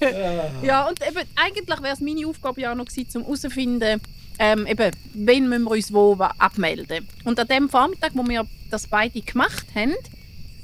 ja, 0.62 0.88
und 0.88 1.00
eben, 1.06 1.20
eigentlich 1.36 1.82
wäre 1.82 1.94
es 1.94 2.00
meine 2.00 2.26
Aufgabe 2.26 2.60
ja 2.60 2.72
auch 2.72 2.76
noch 2.76 2.86
gewesen, 2.86 3.08
um 3.18 3.22
herauszufinden, 3.24 4.00
ähm, 4.38 4.66
eben, 4.66 4.90
wen 5.14 5.48
müssen 5.48 5.64
wir 5.64 5.70
uns 5.72 5.92
wo 5.92 6.14
abmelden. 6.14 7.06
Und 7.24 7.38
an 7.38 7.46
dem 7.48 7.68
Vormittag, 7.68 8.12
wo 8.14 8.26
wir 8.26 8.46
das 8.70 8.86
beide 8.86 9.20
gemacht 9.20 9.66
haben, 9.74 9.94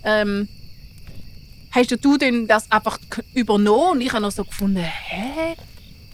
ähm, 0.05 0.49
hast 1.71 1.91
du 2.03 2.17
denn 2.17 2.47
das 2.47 2.71
einfach 2.73 2.99
übernommen 3.35 3.93
und 3.93 4.01
ich 4.01 4.13
habe 4.13 4.23
noch 4.23 4.31
so 4.33 4.45
gefunden, 4.45 4.79
hä? 4.83 5.55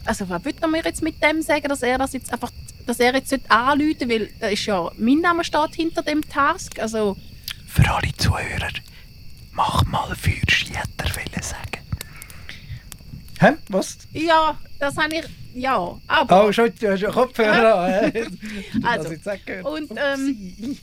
Also 0.04 0.28
was 0.28 0.44
will 0.44 0.54
er 0.60 0.68
mir 0.68 0.82
jetzt 0.84 1.02
mit 1.02 1.22
dem 1.22 1.42
sagen, 1.42 1.68
dass 1.68 1.82
er 1.82 1.98
das 1.98 2.12
jetzt 2.12 2.32
einfach, 2.32 2.50
dass 2.86 2.98
er 3.00 3.14
jetzt 3.14 3.30
nicht 3.30 3.50
anrufen 3.50 4.08
weil 4.08 4.30
da 4.40 4.48
ist 4.48 4.66
ja, 4.66 4.90
mein 4.98 5.18
Name 5.18 5.44
steht 5.44 5.74
hinter 5.74 6.02
dem 6.02 6.26
Task, 6.28 6.78
also 6.80 7.16
Für 7.66 7.88
alle 7.88 8.12
Zuhörer, 8.16 8.72
mach 9.52 9.84
mal 9.86 10.14
Feuersch, 10.16 10.66
hätte 10.70 11.10
er 11.32 11.42
sagen. 11.42 11.78
Hä? 13.38 13.52
Was? 13.68 13.98
ja, 14.12 14.56
das 14.78 14.96
habe 14.96 15.16
ich, 15.16 15.24
ja, 15.54 15.98
aber... 16.06 16.46
Oh, 16.46 16.52
schon, 16.52 16.72
du 16.78 16.92
hast 16.92 17.00
ja 17.00 17.10
Kopfhörer 17.10 17.74
an. 17.74 18.12
Also, 18.84 19.04
Das 19.04 19.12
jetzt 19.12 19.28
auch 19.28 19.44
gehört. 19.44 19.66
und, 19.66 19.90
ähm, 19.96 20.78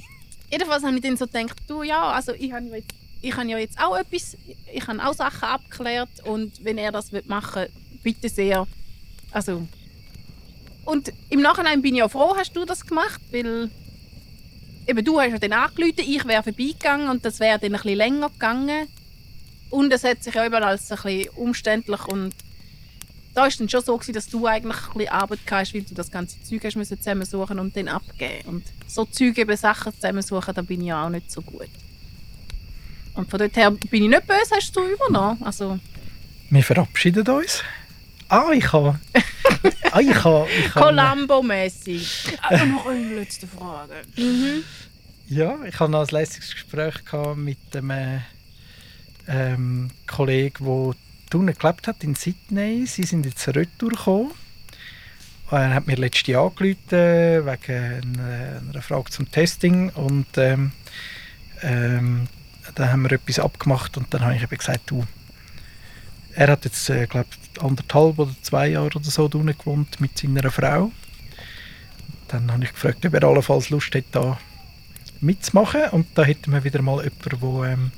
Jedenfalls 0.52 0.84
habe 0.84 0.96
ich 0.96 1.02
dann 1.02 1.16
so 1.16 1.26
gedacht, 1.28 1.58
du 1.68 1.84
ja, 1.84 2.12
also 2.12 2.34
ich 2.34 2.52
habe 2.52 2.66
ja 2.66 2.76
jetzt, 2.78 2.90
ich 3.22 3.36
habe 3.36 3.48
ja 3.50 3.58
jetzt 3.60 3.80
auch 3.80 3.96
etwas, 3.98 4.36
ich 4.74 4.88
habe 4.88 5.06
auch 5.06 5.14
Sachen 5.14 5.44
abgeklärt 5.48 6.10
und 6.24 6.64
wenn 6.64 6.78
er 6.78 6.92
das 6.92 7.12
will 7.12 7.24
machen 7.28 7.68
bitte 8.04 8.30
sehr. 8.30 8.66
Also 9.32 9.68
und 10.86 11.14
im 11.30 11.42
Nachhinein 11.42 11.82
bin 11.82 11.96
ich 11.96 12.04
auch 12.04 12.10
froh, 12.10 12.36
hast 12.36 12.56
du 12.56 12.66
das 12.66 12.86
gemacht, 12.86 13.22
weil 13.32 13.70
eben 14.88 15.06
du 15.06 15.20
hast 15.20 15.32
ja 15.32 15.38
dann 15.38 15.54
angerufen, 15.54 16.00
ich 16.00 16.26
wäre 16.26 16.42
vorbeigegangen 16.42 17.10
und 17.10 17.24
das 17.24 17.40
wäre 17.40 17.60
dann 17.60 17.76
ein 17.76 17.82
bisschen 17.82 17.98
länger 17.98 18.30
gegangen 18.30 18.88
und 19.70 19.94
es 19.94 20.04
hat 20.04 20.24
sich 20.24 20.34
ja 20.34 20.46
eben 20.46 20.56
als 20.56 20.92
ein 20.92 20.98
bisschen 20.98 21.30
umständlich 21.36 22.06
und 22.08 22.34
da 23.36 23.46
ist 23.46 23.60
dann 23.60 23.70
schon 23.70 23.84
so 23.84 23.96
gewesen, 23.98 24.14
dass 24.14 24.28
du 24.28 24.48
eigentlich 24.48 24.76
ein 24.76 24.94
bisschen 24.94 25.14
Arbeit 25.14 25.40
hast, 25.52 25.74
weil 25.74 25.84
du 25.84 25.94
das 25.94 26.10
ganze 26.10 26.42
Zeug 26.42 26.64
hast 26.64 26.74
zusammensuchen 26.74 27.60
und 27.60 27.76
dann 27.78 27.88
abgeben. 27.88 28.48
Und 28.48 28.64
so 28.88 29.06
Zeug 29.06 29.38
eben 29.38 29.56
Sachen 29.56 29.94
zusammensuchen, 29.94 30.54
da 30.54 30.62
bin 30.62 30.82
ich 30.82 30.88
ja 30.88 31.06
auch 31.06 31.10
nicht 31.10 31.32
so 31.32 31.42
gut. 31.42 31.70
Und 33.14 33.30
von 33.30 33.40
dort 33.40 33.56
her 33.56 33.72
bin 33.72 34.04
ich 34.04 34.10
nicht 34.10 34.28
böse, 34.28 34.56
hast 34.56 34.76
du 34.76 34.82
übernommen. 34.82 35.42
Also 35.44 35.80
Wir 36.50 36.64
verabschieden 36.64 37.28
uns. 37.28 37.64
Ah, 38.30 38.52
ich 38.54 38.72
habe. 38.72 39.00
ah, 39.92 40.00
ich 40.00 40.24
habe. 40.24 40.48
Ich 40.60 40.76
habe 40.76 40.86
Columbo-mäßig. 40.86 42.38
Aber 42.44 42.66
noch 42.66 42.86
eine 42.86 43.16
letzte 43.16 43.48
Frage. 43.48 43.94
Mhm. 44.16 44.64
ja, 45.28 45.58
ich 45.66 45.80
habe 45.80 45.92
noch 45.92 46.02
ein 46.02 46.08
lässiges 46.12 46.52
Gespräch 46.52 47.04
gehabt 47.06 47.38
mit 47.38 47.58
einem 47.74 47.90
äh, 47.90 48.20
ähm, 49.28 49.90
Kollegen, 50.06 50.64
der 50.64 51.40
unten 51.40 51.58
gelebt 51.58 51.88
hat 51.88 52.04
in 52.04 52.14
Sydney. 52.14 52.86
Sie 52.86 53.04
sind 53.04 53.26
jetzt 53.26 53.48
retour 53.48 53.90
gekommen. 53.90 54.32
Er 55.50 55.74
hat 55.74 55.88
mir 55.88 55.96
letztes 55.96 56.28
Jahr 56.28 56.46
angerufen 56.46 56.78
wegen 56.92 58.20
einer, 58.20 58.62
einer 58.70 58.82
Frage 58.84 59.10
zum 59.10 59.32
Testing 59.32 59.90
und 59.90 60.28
ähm, 60.38 60.72
ähm, 61.64 62.28
dann 62.76 62.92
haben 62.92 63.02
wir 63.02 63.14
etwas 63.14 63.40
abgemacht 63.40 63.98
und 63.98 64.14
dann 64.14 64.22
habe 64.22 64.36
ich 64.36 64.44
eben 64.44 64.56
gesagt, 64.56 64.82
du, 64.92 65.04
er 66.40 66.48
hat 66.48 66.64
jetzt, 66.64 66.90
äh, 66.90 67.06
glaube 67.06 67.28
anderthalb 67.60 68.18
oder 68.18 68.34
zwei 68.42 68.70
Jahre 68.70 68.86
oder 68.86 69.04
so 69.04 69.26
unten 69.26 69.48
gewohnt 69.48 70.00
mit 70.00 70.18
seiner 70.18 70.50
Frau. 70.50 70.90
Dann 72.30 72.50
habe 72.50 72.64
ich 72.64 72.72
gefragt, 72.72 73.06
ob 73.06 73.14
er 73.14 73.26
allenfalls 73.26 73.70
Lust 73.70 73.94
hätte, 73.94 74.08
da 74.12 74.40
mitzumachen. 75.20 75.90
Und 75.92 76.08
da 76.16 76.24
hätten 76.24 76.54
wir 76.54 76.64
wieder 76.64 76.82
mal 76.82 77.04
jemanden, 77.04 77.42
der 77.42 77.74
ähm, 77.74 77.92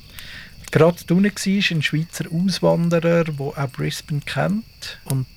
gerade 0.71 0.97
unten 1.13 1.23
war, 1.23 1.77
ein 1.77 1.81
Schweizer 1.83 2.25
Auswanderer, 2.31 3.25
der 3.25 3.39
auch 3.39 3.69
Brisbane 3.69 4.21
kennt 4.21 4.99
und 5.03 5.27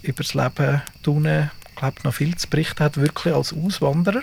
über 0.00 0.22
das 0.22 0.32
Leben 0.32 0.80
unten, 1.04 1.50
glaube 1.76 2.00
noch 2.04 2.14
viel 2.14 2.34
zu 2.36 2.48
berichten 2.48 2.82
hat, 2.82 2.96
wirklich 2.96 3.34
als 3.34 3.52
Auswanderer. 3.52 4.22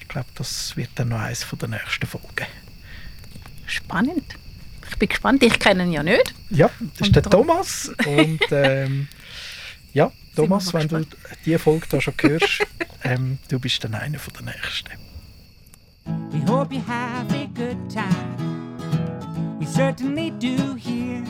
Ich 0.00 0.08
glaube, 0.08 0.28
das 0.34 0.76
wird 0.76 0.90
dann 0.96 1.10
noch 1.10 1.20
eines 1.20 1.46
der 1.48 1.68
nächsten 1.68 2.06
Folgen. 2.08 2.46
Spannend. 3.66 4.34
Ich 4.90 4.96
bin 4.98 5.08
gespannt, 5.08 5.42
ich 5.42 5.58
kenne 5.58 5.84
ihn 5.84 5.92
ja 5.92 6.02
nicht. 6.02 6.34
Ja, 6.50 6.70
das 6.78 7.00
ist 7.00 7.06
Und 7.08 7.16
der 7.16 7.22
darum- 7.22 7.46
Thomas. 7.46 7.90
Und 8.06 8.40
ähm, 8.50 9.08
ja, 9.92 10.10
Thomas, 10.34 10.72
wenn 10.74 10.86
mal 10.90 11.04
du 11.04 11.16
diese 11.44 11.58
Folge 11.58 11.86
da 11.90 12.00
schon 12.00 12.14
hörst, 12.20 12.66
ähm, 13.04 13.38
du 13.48 13.58
bist 13.58 13.82
dann 13.84 13.94
einer 13.94 14.18
von 14.18 14.32
der 14.34 14.54
Nächsten. 14.54 14.90
We 16.32 16.40
hope 16.50 16.74
you 16.74 16.80
have 16.86 17.32
a 17.34 17.46
good 17.54 17.76
time. 17.90 18.36
We 19.60 19.66
certainly 19.66 20.30
do 20.30 20.74
here. 20.76 21.22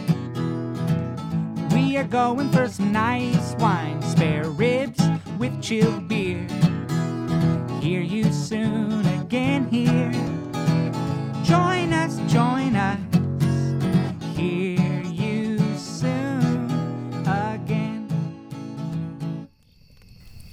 We 1.71 1.97
are 1.99 2.05
going 2.07 2.51
for 2.53 2.69
some 2.69 2.93
nice 2.93 3.55
wine, 3.59 4.01
spare 4.03 4.49
ribs 4.51 5.03
with 5.39 5.53
chilled 5.61 6.07
beer. 6.09 6.47
Hear 7.81 8.01
you 8.03 8.25
soon 8.33 9.05
again 9.21 9.67
here. 9.71 10.13
Join 11.45 11.93
us, 11.93 12.19
join 12.33 12.77
us. 12.77 12.99
Hear 14.39 15.03
you 15.03 15.59
soon 15.77 16.71
again. 17.27 18.07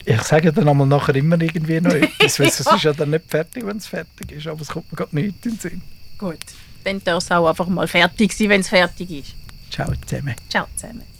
Ich 0.03 0.21
sage 0.23 0.51
dann 0.51 0.67
einmal 0.67 0.87
nachher 0.87 1.15
immer 1.15 1.39
irgendwie 1.39 1.79
noch 1.79 1.93
etwas, 1.93 2.39
weil 2.39 2.47
es 2.47 2.59
ist 2.61 2.83
ja 2.83 2.93
dann 2.93 3.11
nicht 3.11 3.25
fertig, 3.29 3.63
wenn 3.63 3.77
es 3.77 3.85
fertig 3.85 4.31
ist, 4.31 4.47
aber 4.47 4.61
es 4.61 4.69
kommt 4.69 4.91
mir 4.91 4.97
gerade 4.97 5.15
nicht 5.15 5.45
in 5.45 5.51
den 5.51 5.59
Sinn. 5.59 5.81
Gut. 6.17 6.39
Dann 6.83 7.03
darf 7.03 7.23
es 7.23 7.31
auch 7.31 7.47
einfach 7.47 7.67
mal 7.67 7.87
fertig 7.87 8.33
sein, 8.33 8.49
wenn 8.49 8.61
es 8.61 8.69
fertig 8.69 9.11
ist. 9.11 9.35
Ciao 9.69 9.91
zusammen. 10.07 10.35
Ciao 10.49 10.65
zusammen. 10.75 11.14